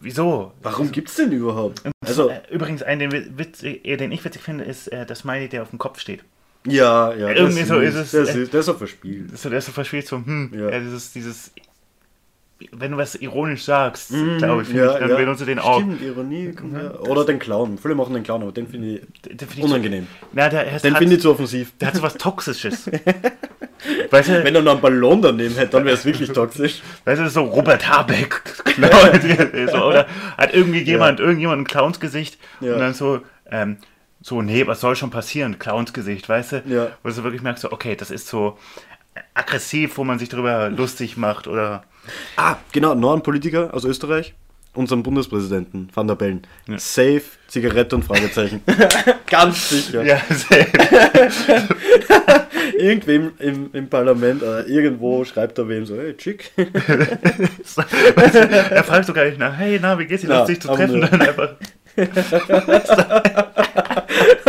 [0.00, 0.52] Wieso?
[0.62, 1.82] warum gibt's denn überhaupt?
[2.04, 5.48] Also, Äh, Übrigens, einen, den, witz, äh, den ich witzig finde, ist äh, das Smiley,
[5.48, 6.20] der auf dem Kopf steht.
[6.66, 7.30] ja, ja.
[7.30, 9.36] Irgendwie so süß, ist es, äh, ist, das ist auch verspielt.
[9.38, 10.70] So, der ist so verspielt, so, hm, Ja.
[10.70, 10.80] ja.
[10.80, 11.50] dieses, dieses,
[12.72, 15.78] wenn du was ironisch sagst, Mhm, glaube ich, finde ich, dann benutze den auch.
[15.80, 16.54] Stimmt, Ironie.
[16.72, 16.98] ja.
[17.00, 17.78] Oder den Clown.
[17.78, 20.06] Viele machen den Clown, aber den finde ich Den finde ich unangenehm.
[20.20, 21.72] So, na, der, der, Den hat, finde ich zu offensiv.
[21.80, 22.90] der hat so was Toxisches.
[24.10, 26.82] weißt du, Wenn er noch einen Ballon daneben hätte, dann wäre es wirklich toxisch.
[27.04, 28.40] weißt du, so Robert Habeck,
[29.72, 30.06] so, oder
[30.38, 32.74] hat irgendwie jemand, irgendjemand ein Clownsgesicht Ja.
[32.74, 33.78] und dann so, ähm,
[34.24, 35.58] so, nee, was soll schon passieren?
[35.58, 36.62] Clownsgesicht, weißt du?
[36.66, 36.88] Ja.
[37.02, 38.56] Wo du wirklich merkst, so, okay, das ist so
[39.34, 41.84] aggressiv, wo man sich darüber lustig macht oder
[42.36, 44.34] Ah, genau, noch ein Politiker aus Österreich.
[44.74, 46.46] Unseren Bundespräsidenten, Van der Bellen.
[46.78, 48.62] Safe, Zigarette und Fragezeichen.
[49.30, 50.02] Ganz sicher.
[50.02, 50.66] ja, sehr-
[52.78, 56.50] Irgendwem im, im Parlament oder irgendwo schreibt er wem so, hey, chick.
[56.56, 56.66] er
[58.84, 61.02] fragt sogar nicht nach, hey, na, wie geht's dir, Ja, lustig zu treffen?
[61.02, 61.50] Dann einfach,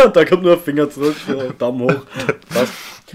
[0.04, 2.06] Und da kommt nur ein Finger zurück, so, Daumen hoch.
[2.52, 2.72] Passt.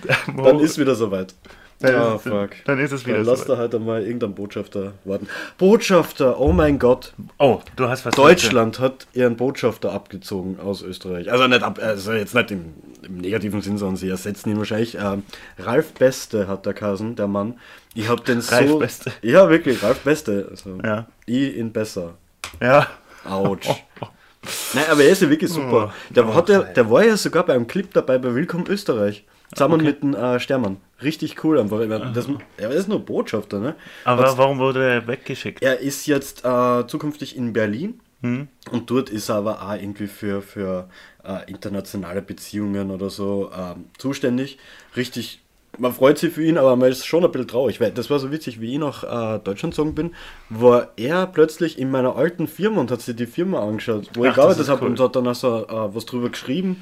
[0.37, 1.33] Dann ist wieder soweit.
[1.81, 2.49] Dann Ah, ist- fuck.
[2.65, 3.49] dann ist es wieder Dann lass soweit.
[3.57, 5.29] da halt einmal irgendeinen Botschafter warten.
[5.57, 7.13] Botschafter, oh mein Gott.
[7.37, 8.13] oh, du hast was.
[8.15, 11.31] Deutschland hat ihren Botschafter abgezogen aus Österreich.
[11.31, 12.73] Also nicht ab, also jetzt nicht im,
[13.03, 14.95] im negativen Sinn, sondern sie ersetzen ihn wahrscheinlich.
[14.95, 15.23] Ähm,
[15.57, 17.57] Ralf Beste hat der Kasen, der Mann.
[17.93, 18.79] Ich hab den Ralf so.
[18.79, 19.11] Beste.
[19.21, 20.47] Ja, wirklich, Ralf Beste.
[20.51, 21.07] Also, Ja.
[21.27, 22.15] Ich in besser.
[22.61, 22.87] Ja.
[23.23, 23.69] Autsch.
[24.73, 25.93] Nein, aber er ist ja wirklich super.
[26.09, 29.23] Der, Oh, hat ja, der war ja sogar bei einem Clip dabei bei Willkommen Österreich.
[29.53, 30.77] Zusammen mit dem äh, Stermann.
[31.01, 31.79] Richtig cool einfach.
[32.13, 32.27] Das,
[32.57, 33.75] er ist nur Botschafter, ne?
[34.03, 35.61] Aber Hat's- warum wurde er weggeschickt?
[35.61, 38.49] er ist jetzt äh, zukünftig in Berlin Hm?
[38.71, 40.89] und dort ist er aber auch irgendwie für, für
[41.23, 44.57] äh, internationale Beziehungen oder so ähm, zuständig.
[44.97, 45.39] Richtig,
[45.77, 48.19] man freut sich für ihn, aber man ist schon ein bisschen traurig, weil das war
[48.19, 50.11] so witzig, wie ich nach äh, Deutschland gezogen bin,
[50.49, 54.29] war er plötzlich in meiner alten Firma und hat sich die Firma angeschaut, wo Ach,
[54.31, 54.89] ich gearbeitet habe cool.
[54.91, 56.81] und hat dann also äh, was drüber geschrieben.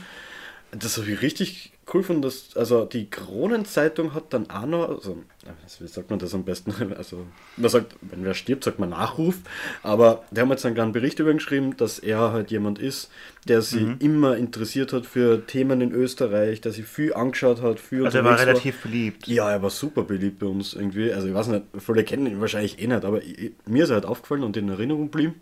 [0.72, 5.18] Das habe ich richtig cool von dass also die Kronenzeitung hat dann auch noch, also
[5.46, 6.74] äh, wie sagt man das am besten?
[6.98, 7.26] Also
[7.56, 9.36] man sagt, wenn wer stirbt, sagt man Nachruf,
[9.84, 13.10] aber der haben jetzt einen kleinen Bericht über ihn geschrieben, dass er halt jemand ist,
[13.48, 13.96] der sich Mhm.
[14.00, 18.24] immer interessiert hat für Themen in Österreich, der sich viel angeschaut hat, viel Also er
[18.26, 19.28] war relativ beliebt.
[19.28, 21.12] ja, er war super beliebt bei uns irgendwie.
[21.14, 23.96] Also ich weiß nicht, viele kennen ihn wahrscheinlich eh nicht, aber ich, mir ist er
[23.96, 25.36] halt aufgefallen und in Erinnerung geblieben.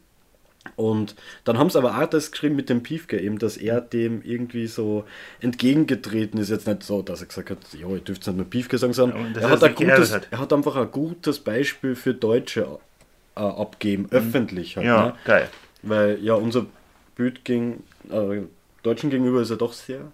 [0.76, 4.22] Und dann haben sie aber auch das geschrieben mit dem Piefke, eben, dass er dem
[4.24, 5.06] irgendwie so
[5.40, 6.50] entgegengetreten ist.
[6.50, 9.34] Jetzt nicht so, dass er gesagt hat, ja, ihr dürft nicht mehr Piefke sagen, sondern
[9.36, 10.28] Ja, er er hat, ein gutes, hat.
[10.32, 12.80] er hat einfach ein gutes Beispiel für Deutsche
[13.36, 14.86] äh, abgeben, öffentlich halt.
[14.86, 14.92] Mhm.
[14.92, 15.14] Ja, Ne?
[15.26, 15.50] geil.
[15.84, 16.66] Weil ja, unser
[17.16, 18.42] Bild gegen äh,
[18.84, 20.12] Deutschen gegenüber ist ja doch sehr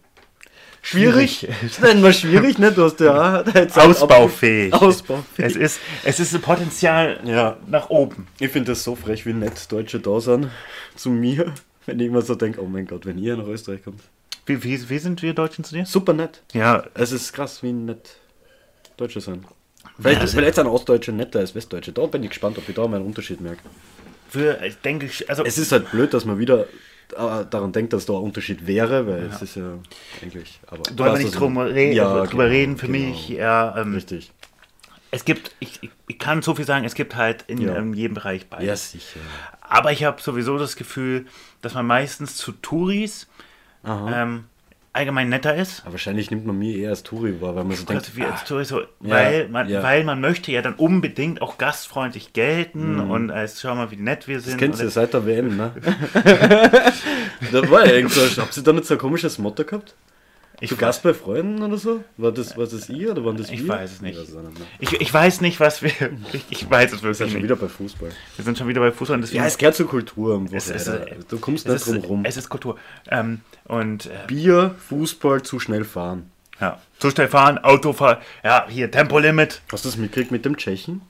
[0.82, 1.48] schwierig.
[1.82, 2.72] Nein, mal schwierig, ne?
[2.72, 4.74] Du hast ja jetzt Ausbaufähig.
[4.74, 5.46] Ausbaufähig.
[5.52, 7.58] Es ist, es ist ein Potenzial Ja.
[7.68, 8.28] nach oben.
[8.40, 10.50] Ich finde das so frech, wie nett Deutsche da sind
[10.96, 11.54] zu mir,
[11.86, 14.02] wenn ich immer so denke, oh mein Gott, wenn ihr nach Österreich kommt.
[14.46, 15.86] Wie, wie, wie sind wir Deutschen zu dir?
[15.86, 16.42] Super nett.
[16.54, 18.16] Ja, Es ist krass, wie nett
[18.98, 19.46] Deutsche sind.
[20.00, 21.92] Vielleicht, Ja, vielleicht sind Ostdeutsche netter als Westdeutsche.
[21.92, 23.62] Da bin ich gespannt, ob ich da mal einen Unterschied merke.
[24.30, 26.66] für, ich denke, also Es ist halt blöd, dass man wieder
[27.12, 29.74] daran denkt, dass da ein Unterschied wäre, weil es ist ja
[30.22, 30.60] eigentlich.
[30.68, 32.78] Aber du wollen wir nicht drum reden, Ja, drüber genau, reden.
[32.78, 33.00] Für genau.
[33.00, 34.32] mich, ja, ähm, Richtig.
[35.12, 37.76] es gibt, ich, ich, kann so viel sagen, es gibt halt in Ja.
[37.76, 38.68] ähm, jedem Bereich beides.
[38.68, 39.20] Ja, sicher.
[39.62, 41.26] Aber ich habe sowieso das Gefühl,
[41.62, 43.28] dass man meistens zu Touris
[43.86, 44.46] ähm,
[44.94, 45.82] allgemein netter ist.
[45.84, 48.24] Aber wahrscheinlich nimmt man mir eher als Touri wahr, weil man so denkt, Also wie
[48.24, 49.82] als Tourist so, Ja, weil, man, ja.
[49.84, 54.28] weil man möchte ja dann unbedingt auch gastfreundlich gelten und als schau mal, wie nett
[54.28, 54.56] wir sind.
[54.56, 54.58] Mhm.
[54.58, 55.72] Das kennst du seit der WM, ne?
[57.52, 59.96] da war ja irgend so, habt ihr da nicht so ein komisches Motto gehabt?
[60.62, 62.04] Ich, Zu Gast bei Freunden oder so?
[62.18, 63.56] War das, war das ihr oder waren das wir?
[63.56, 63.62] es.
[63.62, 64.20] Ich weiß es nicht
[64.80, 65.92] ich, ich weiß nicht, was wir.
[66.34, 68.10] Ich, ich weiß es Wir sind wirklich schon wieder bei Fußball.
[68.38, 69.42] Wir sind schon wieder bei Fußball und deswegen.
[69.42, 72.10] Ja, es gehört zur Kultur am es ist, äh, Du kommst es nicht ist, drum
[72.10, 72.26] rum.
[72.26, 72.78] es ist Kultur.
[73.10, 76.30] Ähm, und äh, Bier, Fußball, zu schnell fahren.
[76.60, 79.62] ja, zu schnell fahren, Autofahren, ja, hier Tempolimit.
[79.72, 81.02] Hast du das mitgekriegt mit dem Tschechen?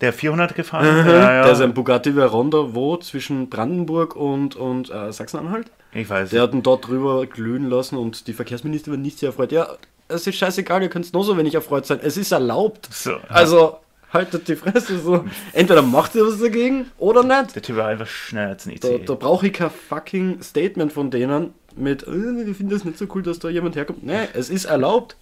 [0.00, 1.06] Der 400 gefahren.
[1.06, 1.44] ja, ja.
[1.44, 5.70] Der sein Bugatti Veyronda wo zwischen Brandenburg und, und äh, Sachsen-Anhalt?
[5.92, 6.30] Ich weiß.
[6.30, 9.52] Der hat ihn dort drüber glühen lassen und die Verkehrsminister waren nicht sehr erfreut.
[9.52, 9.68] Ja,
[10.08, 12.00] es ist scheißegal, ihr könnt nur so wenig erfreut sein.
[12.02, 12.88] Es ist erlaubt.
[12.92, 13.16] So.
[13.28, 13.76] Also,
[14.12, 15.24] haltet die Fresse so.
[15.52, 17.54] Entweder macht ihr was dagegen oder nicht.
[17.54, 19.04] der Typ war einfach schneller als ein Da, ICE.
[19.04, 22.10] da brauche ich kein fucking Statement von denen mit, äh,
[22.46, 24.04] wir finden das nicht so cool, dass da jemand herkommt.
[24.04, 25.16] Nee, es ist erlaubt.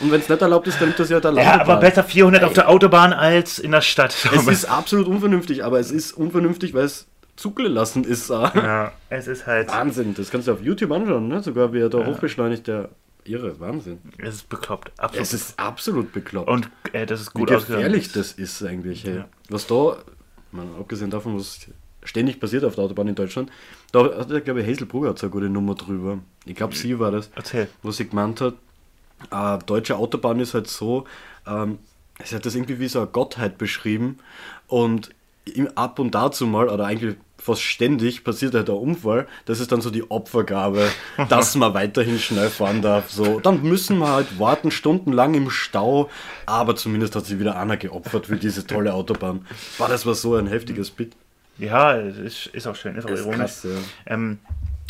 [0.00, 2.42] Und wenn es nicht erlaubt ist, dann nimmt das ja der ja, aber besser 400
[2.44, 4.14] auf der Autobahn als in der Stadt.
[4.34, 7.06] Es ist absolut unvernünftig, aber es ist unvernünftig, weil es
[7.42, 8.30] zugelassen ist.
[8.30, 8.52] ah.
[8.54, 9.68] ja, es ist halt.
[9.68, 11.42] Wahnsinn, das kannst du auf YouTube anschauen, ne?
[11.42, 12.90] sogar wie er da hochbeschleunigt, der
[13.24, 13.98] irre, Wahnsinn.
[14.18, 14.92] Es ist bekloppt.
[14.96, 15.22] Absolut.
[15.26, 16.48] Es ist absolut bekloppt.
[16.48, 18.12] Und äh, das ist Wie gut gefährlich ausgegangen.
[18.14, 19.04] das ist eigentlich.
[19.04, 19.26] Ja.
[19.48, 19.96] Was da,
[20.52, 21.66] man, abgesehen davon, was
[22.04, 23.50] ständig passiert auf der Autobahn in Deutschland,
[23.90, 26.18] da hat ja, glaube ich, Hazelbrugger hat so eine gute Nummer drüber.
[26.44, 27.68] Ich glaube, sie war das, Erzähl.
[27.82, 28.54] wo sie gemeint hat,
[29.30, 31.06] äh, deutsche Autobahn ist halt so,
[31.46, 31.78] ähm,
[32.24, 34.18] sie hat das irgendwie wie so eine Gottheit beschrieben
[34.66, 35.10] und
[35.44, 39.26] im, ab und dazu mal, oder eigentlich fast ständig, passiert halt ein Unfall.
[39.46, 40.88] Das ist dann so die Opfergabe,
[41.28, 43.10] dass man weiterhin schnell fahren darf.
[43.10, 46.08] So, dann müssen wir halt warten, stundenlang im Stau,
[46.46, 49.46] aber zumindest hat sich wieder einer geopfert für diese tolle Autobahn.
[49.78, 51.14] War das war so ein heftiges Bit.
[51.58, 53.38] Ja, es ist, ist auch schön, ist auch ist ironisch.
[53.38, 53.70] krass, ja.
[54.14, 54.38] Ähm,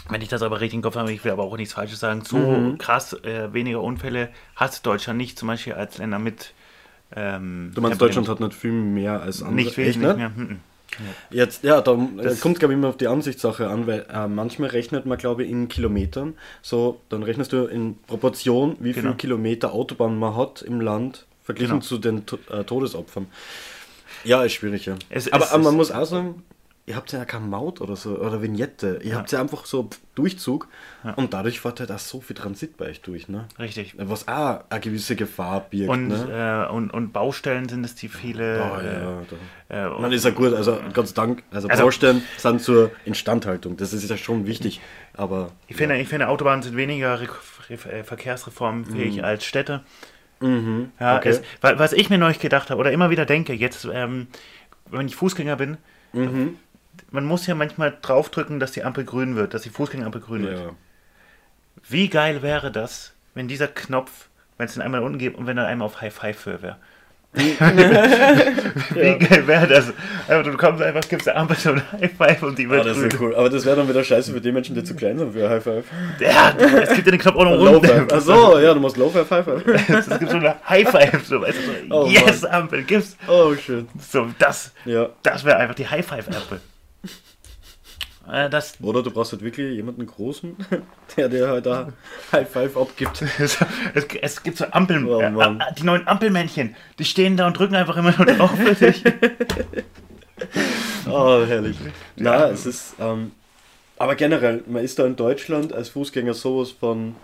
[0.09, 2.23] wenn ich das aber richtig im Kopf habe, ich will aber auch nichts Falsches sagen,
[2.25, 2.79] so Mhm.
[2.79, 6.55] krass äh, weniger Unfälle hat Deutschland nicht, zum Beispiel als Länder mit.
[7.15, 9.57] Ähm, Du meinst, Deutschland hat nicht viel mehr als andere?
[9.57, 10.33] nicht wesentlich Echt, ne?
[10.37, 10.57] mehr.
[10.99, 11.37] Mhm.
[11.37, 14.71] Jetzt, ja, da Das- kommt, glaube ich, immer auf die Ansichtssache an, weil äh, manchmal
[14.71, 16.35] rechnet man, glaube ich, in Kilometern.
[16.63, 19.09] So, dann rechnest du in Proportion, wie Genau.
[19.11, 21.85] viel Kilometer Autobahn man hat im Land, verglichen Genau.
[21.87, 23.27] zu den To- äh, Todesopfern.
[24.25, 24.95] Ja, ist schwierig, ja.
[25.11, 26.43] Es- aber, es aber man muss auch sagen,
[26.93, 29.01] ihr habt ja keine Maut oder so, oder Vignette.
[29.03, 30.69] Ihr habt ja einfach so Durchzug
[31.17, 33.47] und dadurch fährt halt auch so viel Transit bei euch durch, ne?
[33.59, 33.95] Richtig.
[33.97, 36.67] Was auch eine gewisse Gefahr birgt, Und, ne?
[36.69, 38.61] äh, und, und Baustellen sind es die viele.
[38.63, 38.77] Oh,
[39.71, 42.61] ja, äh, äh, Man ist ja gut, also Gott sei Dank, also, Also- Baustellen sind
[42.61, 44.81] zur Instandhaltung, das ist ja schon wichtig,
[45.15, 47.29] aber Ich finde, ich finde, Autobahnen sind weniger re
[47.71, 49.81] re äh, verkehrsreformfähig als Städte.
[50.43, 50.91] Ja, Mhm.
[51.01, 51.29] okay.
[51.29, 54.27] es, wa- was ich mir neulich gedacht habe oder immer wieder denke, jetzt, ähm,
[54.91, 55.79] wenn ich Fußgänger bin,
[56.13, 56.57] Mhm.
[57.11, 60.59] Man muss ja manchmal draufdrücken, dass die Ampel grün wird, dass die Fußgängerampel grün wird.
[60.59, 60.71] ja.
[61.89, 64.29] Wie geil wäre das, wenn dieser Knopf,
[64.59, 66.77] wenn es den einmal unten gibt und wenn er einmal auf High Five wäre?
[67.35, 67.55] Wie
[69.25, 69.93] geil wäre das?
[70.29, 72.87] Also, du kommst einfach, gibst der Ampel so ein High Five und die Ah, wird
[72.87, 73.07] das grün.
[73.09, 73.35] ist cool.
[73.35, 75.63] Aber das wäre dann wieder scheiße für die Menschen, die zu klein sind für High
[75.65, 75.85] Five.
[76.21, 78.13] Ja, es gibt ja den Knopf auch noch unten.
[78.13, 79.65] Achso, ja, du musst Low Five, High Five.
[79.89, 83.17] Es gibt so eine High Five, so, weißt du, so, Oh, yes, Ampel, gib's.
[83.27, 83.87] Oh, shit.
[83.99, 85.09] So, das, Ja.
[85.23, 86.61] das wäre einfach die High Five Ampel.
[88.31, 90.57] Äh, das, Oder du brauchst halt wirklich jemanden Großen,
[91.17, 91.93] der dir halt da
[92.33, 93.23] High Five abgibt.
[93.39, 93.59] es,
[94.21, 97.75] es gibt so Ampeln, Oh, äh, äh, die neuen Ampelmännchen, die stehen da und drücken
[97.75, 99.03] einfach immer nur drauf für dich.
[101.09, 101.77] Oh, herrlich.
[102.17, 103.33] Na, es ist, ähm,
[103.99, 107.15] aber generell, man ist da in Deutschland als Fußgänger sowas von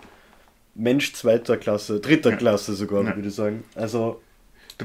[0.75, 3.15] Mensch zweiter Klasse, dritter Klasse sogar, Ja.
[3.15, 3.63] würde ich sagen.
[3.75, 4.21] Also,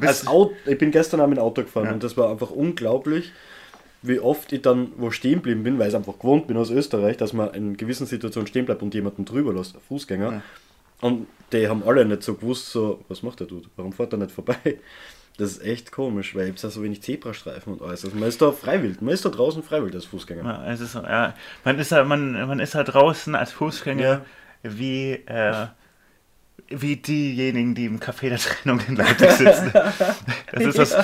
[0.01, 1.93] als Auto, ich bin gestern auch mit dem Auto gefahren Ja.
[1.93, 3.31] und das war einfach unglaublich,
[4.07, 7.17] wie oft ich dann wo stehen geblieben bin, weil ich einfach gewohnt bin aus Österreich,
[7.17, 10.33] dass man in gewissen Situationen stehen bleibt und jemanden drüber lässt, Fußgänger.
[10.33, 10.43] Ja.
[11.01, 13.69] Und die haben alle nicht so gewusst, so, was macht der Dude?
[13.77, 14.57] Warum fährt er nicht vorbei?
[15.37, 18.05] Das ist echt komisch, weil es ja so wenig Zebrastreifen und alles.
[18.05, 20.45] Also man ist da freiwillig, man ist da draußen freiwillig als Fußgänger.
[20.45, 21.35] ja, es ist, so, ja,
[21.65, 24.25] man ist halt, man, man ist halt draußen als Fußgänger Ja.
[24.63, 25.67] wie, äh,
[26.69, 29.71] wie diejenigen, die im Café der Trennung in Leipzig sitzen.
[30.53, 30.97] Das ist das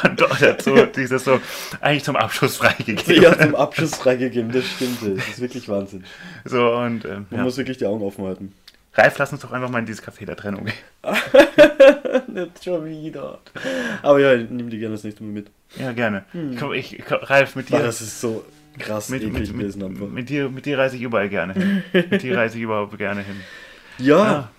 [0.00, 1.40] Pendant dazu, dieses so
[1.80, 3.22] eigentlich zum Abschluss freigegeben.
[3.22, 4.98] Ja, zum Abschluss freigegeben, das stimmt.
[5.02, 6.04] Das ist wirklich Wahnsinn.
[6.44, 7.44] So und ähm, Man ja.
[7.44, 8.52] muss wirklich die Augen offen halten.
[8.94, 10.74] Ralf, lass uns doch einfach mal in dieses Café der Trennung gehen.
[12.34, 13.38] Nicht schon wieder.
[14.02, 15.50] Aber ja, ich nehme die gerne das nächste Mal mit.
[15.76, 16.24] Ja, gerne.
[16.58, 18.44] Komm, ich, komm, Ralf, mit dir, Ah, das ist so
[18.78, 19.76] krass mit, mit, mit,
[20.12, 21.82] mit, dir, mit dir reise ich überall gerne hin.
[21.92, 23.36] mit dir reise ich überhaupt gerne hin.
[23.98, 24.50] Ja, Ja.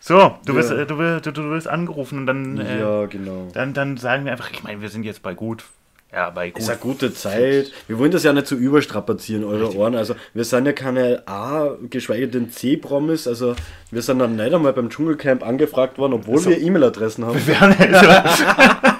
[0.00, 0.58] So, du, Ja.
[0.58, 3.48] wirst, äh, du, wirst, du, du wirst angerufen und dann, äh, ja, genau.
[3.52, 5.64] dann, dann sagen wir einfach, ich meine, wir sind jetzt bei gut.
[6.12, 6.60] Ja, bei gut.
[6.60, 7.70] Ist eine gute Zeit.
[7.86, 9.94] Wir wollen das ja nicht so überstrapazieren, eure Ohren.
[9.94, 13.28] Also, wir sind ja keine A, geschweige denn C-Promis.
[13.28, 13.54] Also,
[13.92, 16.50] wir sind dann nicht einmal beim Dschungelcamp angefragt worden, obwohl So.
[16.50, 17.46] wir E-Mail-Adressen haben.
[17.46, 18.06] Wir haben also,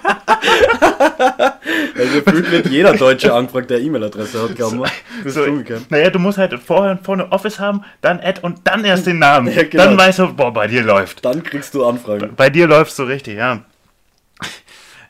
[2.01, 4.86] Weil gefühlt wird jeder Deutsche angefragt, der E-Mail-Adresse hat, glauben wir.
[5.22, 5.44] Fürs so,
[5.90, 9.53] naja, du musst halt vorher vorne Office haben, dann Ad und dann erst den Namen.
[9.53, 9.84] Ja, genau.
[9.84, 11.24] Dann weißt du, boah, bei dir läuft.
[11.24, 12.34] Dann kriegst du Anfragen.
[12.36, 13.62] Bei dir läuft so richtig, ja.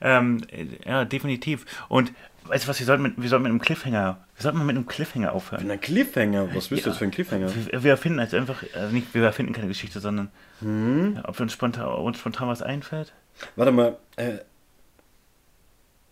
[0.01, 1.67] Ähm, äh, ja, definitiv.
[1.89, 2.13] Und
[2.45, 4.77] weißt du was, wir sollten mit, wir sollten mit einem Cliffhanger, wir sollten mal mit
[4.77, 5.71] einem Cliffhanger aufhören.
[5.71, 6.49] Ein Cliffhanger.
[6.55, 6.93] Was willst du Ja.
[6.93, 7.49] jetzt für ein Cliffhanger?
[7.71, 10.31] Wir, wir erfinden also einfach, also nicht, wir erfinden keine Geschichte, sondern
[10.61, 11.21] Hm?
[11.25, 13.13] ob uns spontan, uns spontan was einfällt.
[13.57, 13.97] Warte mal.
[14.17, 14.39] Äh,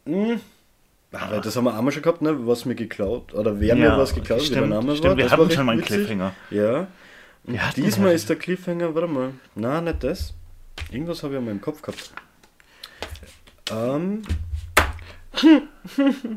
[0.06, 0.40] hm?
[1.12, 2.46] Ah, weil das haben wir auch mal schon gehabt, ne?
[2.46, 3.32] Was mir geklaut.
[3.34, 5.16] Oder wer mir was geklaut, wie stimmt, Name stimmt, war.
[5.16, 5.96] wir hatten schon mal einen witzig.
[6.06, 6.34] Cliffhanger.
[6.50, 6.86] Ja.
[7.76, 9.30] Diesmal ja- ist der Cliffhanger, warte mal.
[9.54, 10.34] Na, nicht das.
[10.90, 12.12] Irgendwas habe ich an meinem Kopf gehabt.
[13.70, 14.22] Ähm.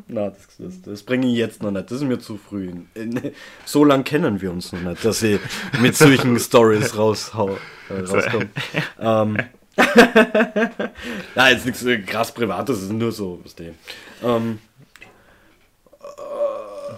[0.08, 1.90] Na, das, das, das bringe ich jetzt noch nicht.
[1.92, 2.72] Das ist mir zu früh.
[3.66, 5.40] So lang kennen wir uns noch nicht, dass ich
[5.82, 7.58] mit solchen Stories raushau,
[7.90, 8.50] äh, rauskomme.
[9.00, 9.38] ähm.
[11.36, 13.72] Na, jetzt nichts so krass Privates, es ist nur so, was die.
[14.24, 14.60] Ähm.
[16.02, 16.94] Äh,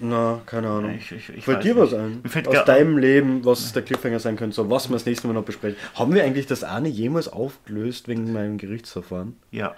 [0.00, 0.94] Na, keine Ahnung.
[0.96, 1.92] Ich, ich, ich Fällt weiß dir nicht.
[1.92, 2.20] was ein?
[2.22, 5.06] Mir fällt Aus gar- deinem Leben, was der Cliffhanger sein könnte, so was wir das
[5.06, 5.76] nächste Mal noch besprechen.
[5.94, 9.36] Haben wir eigentlich das eine jemals aufgelöst wegen meinem Gerichtsverfahren?
[9.50, 9.74] Ja.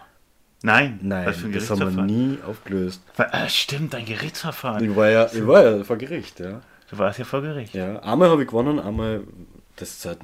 [0.63, 0.99] Nein.
[1.03, 2.31] Nein, Was für ein das haben wir Gerichtsverfahren?
[2.31, 3.03] nie aufgelöst.
[3.19, 4.91] Äh, stimmt, ein Gerichtsverfahren.
[4.91, 6.61] Ich war ja, ich war ja vor Gericht, ja.
[6.91, 7.75] Du warst ja vor Gericht.
[7.75, 7.99] ja.
[8.01, 9.23] Einmal habe ich gewonnen, einmal
[9.77, 10.15] das da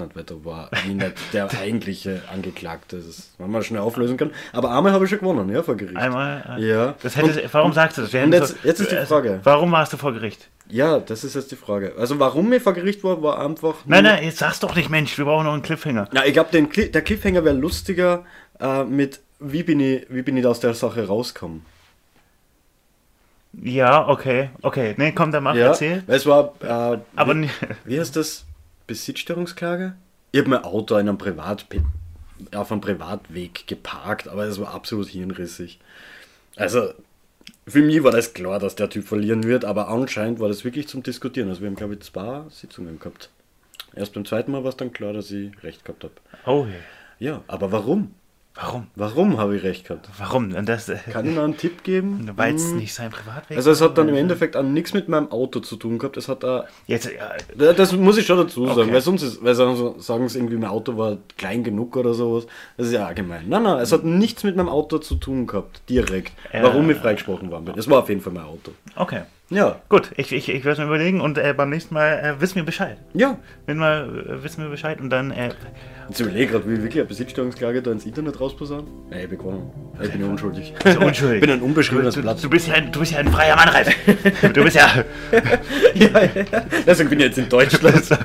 [0.44, 4.30] war ich nicht der eigentliche Angeklagte, das man schnell auflösen kann.
[4.52, 5.96] Aber einmal habe ich schon gewonnen, ja, vor Gericht.
[5.96, 6.56] Einmal.
[6.58, 6.94] äh, Ja.
[7.02, 8.14] Das hätte, warum sagst du das?
[8.14, 9.40] Und jetzt- jetzt ist die äh, Frage.
[9.44, 10.48] Warum warst du vor Gericht?
[10.68, 11.92] Ja, das ist jetzt die Frage.
[11.98, 13.74] Also warum ich vor Gericht war, war einfach...
[13.84, 16.08] Nein, nein, jetzt sag's doch nicht, Mensch, wir brauchen noch einen Cliffhanger.
[16.14, 18.24] Ja, ich glaube, der Cliffhanger wäre lustiger
[18.58, 21.66] äh, mit, wie bin, ich, wie bin ich aus der Sache rausgekommen.
[23.54, 24.94] Ja, okay, okay.
[24.96, 26.02] Nee, komm, dann mach, Ja, erzähl.
[26.06, 27.50] es war, äh, Aber wie,
[27.84, 28.46] wie heißt das?
[28.86, 29.94] Besitzstörungsklage?
[30.32, 31.66] Ich habe mein Auto in einem Privat,
[32.54, 35.78] auf einem Privatweg geparkt, aber es war absolut hirnrissig.
[36.56, 36.92] Also,
[37.66, 40.88] für mich war das klar, dass der Typ verlieren wird, aber anscheinend war das wirklich
[40.88, 41.48] zum Diskutieren.
[41.48, 43.30] Also wir haben, glaube ich, zwei Sitzungen gehabt.
[43.94, 46.14] Erst beim zweiten Mal war es dann klar, dass ich recht gehabt habe.
[46.46, 46.66] Oh,
[47.18, 48.14] Ja, aber warum?
[48.54, 48.86] Warum?
[48.96, 50.08] Warum habe ich recht gehabt?
[50.18, 50.52] Warum?
[50.54, 52.30] Und das, äh, Kann ich noch einen Tipp geben?
[52.36, 52.76] weil es Hm.
[52.78, 54.14] nicht sein Privatweg Also es hat dann im?
[54.14, 56.16] Endeffekt auch nichts mit meinem Auto zu tun gehabt.
[56.16, 57.32] Es hat da Jetzt, ja,
[57.64, 58.92] Ja, Das muss ich schon dazu sagen, Okay.
[58.92, 62.46] weil sonst ist, weil sonst sagen sie irgendwie, mein Auto war klein genug oder sowas.
[62.76, 63.48] Das ist ja allgemein.
[63.48, 66.32] Nein, nein, es hat nichts mit meinem Auto zu tun gehabt, direkt.
[66.52, 66.62] Äh.
[66.62, 67.78] Warum ich freigesprochen worden bin.
[67.78, 68.72] Es war auf jeden Fall mein Auto.
[68.96, 69.22] okay.
[69.52, 72.56] Ja, Gut, ich, ich, ich werde mir überlegen und äh, beim nächsten Mal äh, wissen
[72.56, 72.96] wir Bescheid.
[73.12, 73.38] ja.
[73.66, 75.50] Wenn mal äh, wissen wir Bescheid und dann äh,
[76.08, 78.86] Jetzt überlege gerade, wie wirklich eine Besitzstörungsklage da ins Internet rausposaunen.
[79.10, 79.70] Nein, ich bin gewonnen.
[80.02, 80.74] Ich bin ja unschuldig.
[80.82, 81.36] du unschuldig.
[81.36, 82.42] Ich bin ein unbeschriebenes du, Blatt.
[82.42, 83.94] du, bist ja ein, du bist ja ein freier Mann, Ralf.
[84.52, 84.88] Du bist ja.
[85.94, 86.64] ja, ja.
[86.86, 88.02] Deswegen bin ich jetzt in Deutschland.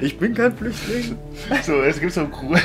[0.00, 1.18] ich bin kein Flüchtling.
[1.62, 2.56] so, es gibt so ein Crew.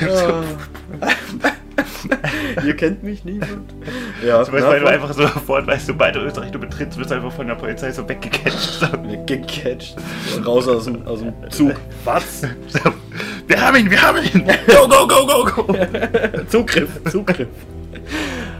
[2.10, 2.64] Ja.
[2.66, 3.74] Ihr kennt mich niemand.
[4.26, 7.16] Ja, Zum Beispiel, weil du einfach sofort weißt, sobald du Österreich du betrittst, wirst du
[7.16, 8.54] einfach von der Polizei so weggecatcht.
[8.80, 8.88] So.
[9.26, 9.96] gecatcht.
[10.46, 11.74] Raus aus dem, aus dem Zug.
[12.04, 12.42] Was?
[12.42, 12.80] So.
[13.48, 14.44] Wir haben ihn, wir haben ihn!
[14.68, 15.76] Go, go, go, go, go!
[16.48, 17.48] Zugriff, Zugriff.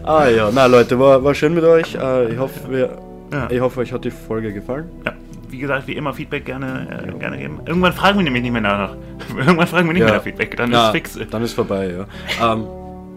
[0.04, 1.96] Ah ja, na Leute, war, war schön mit euch.
[1.96, 2.98] Äh, Ich hoffe, wir,
[3.32, 3.48] Ja.
[3.50, 4.90] ich hoffe, euch hat die Folge gefallen.
[5.06, 5.14] Ja,
[5.50, 7.60] wie gesagt, wie immer Feedback gerne, äh, gerne geben.
[7.66, 8.96] Irgendwann fragen wir nämlich nicht mehr danach.
[9.38, 11.20] Irgendwann fragen wir nicht mehr nach Feedback, dann Ja, ist fix.
[11.30, 11.92] Dann ist vorbei,
[12.40, 12.54] ja.
[12.54, 12.66] Ähm,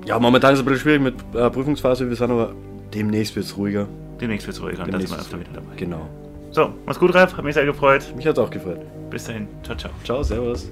[0.05, 2.09] ja, momentan ist es ein bisschen schwierig mit äh, Prüfungsphase.
[2.09, 2.55] Wir sind aber
[2.93, 3.87] demnächst wird es ruhiger.
[4.21, 5.75] Demnächst wird's ruhiger und dann sind wir öfter wieder dabei.
[5.77, 6.09] Genau.
[6.51, 8.13] So, mach's gut, Ralf, hat mich sehr gefreut.
[8.15, 8.81] Mich hat es auch gefreut.
[9.11, 9.91] Bis dahin, ciao, ciao.
[10.05, 10.71] Ciao, servus.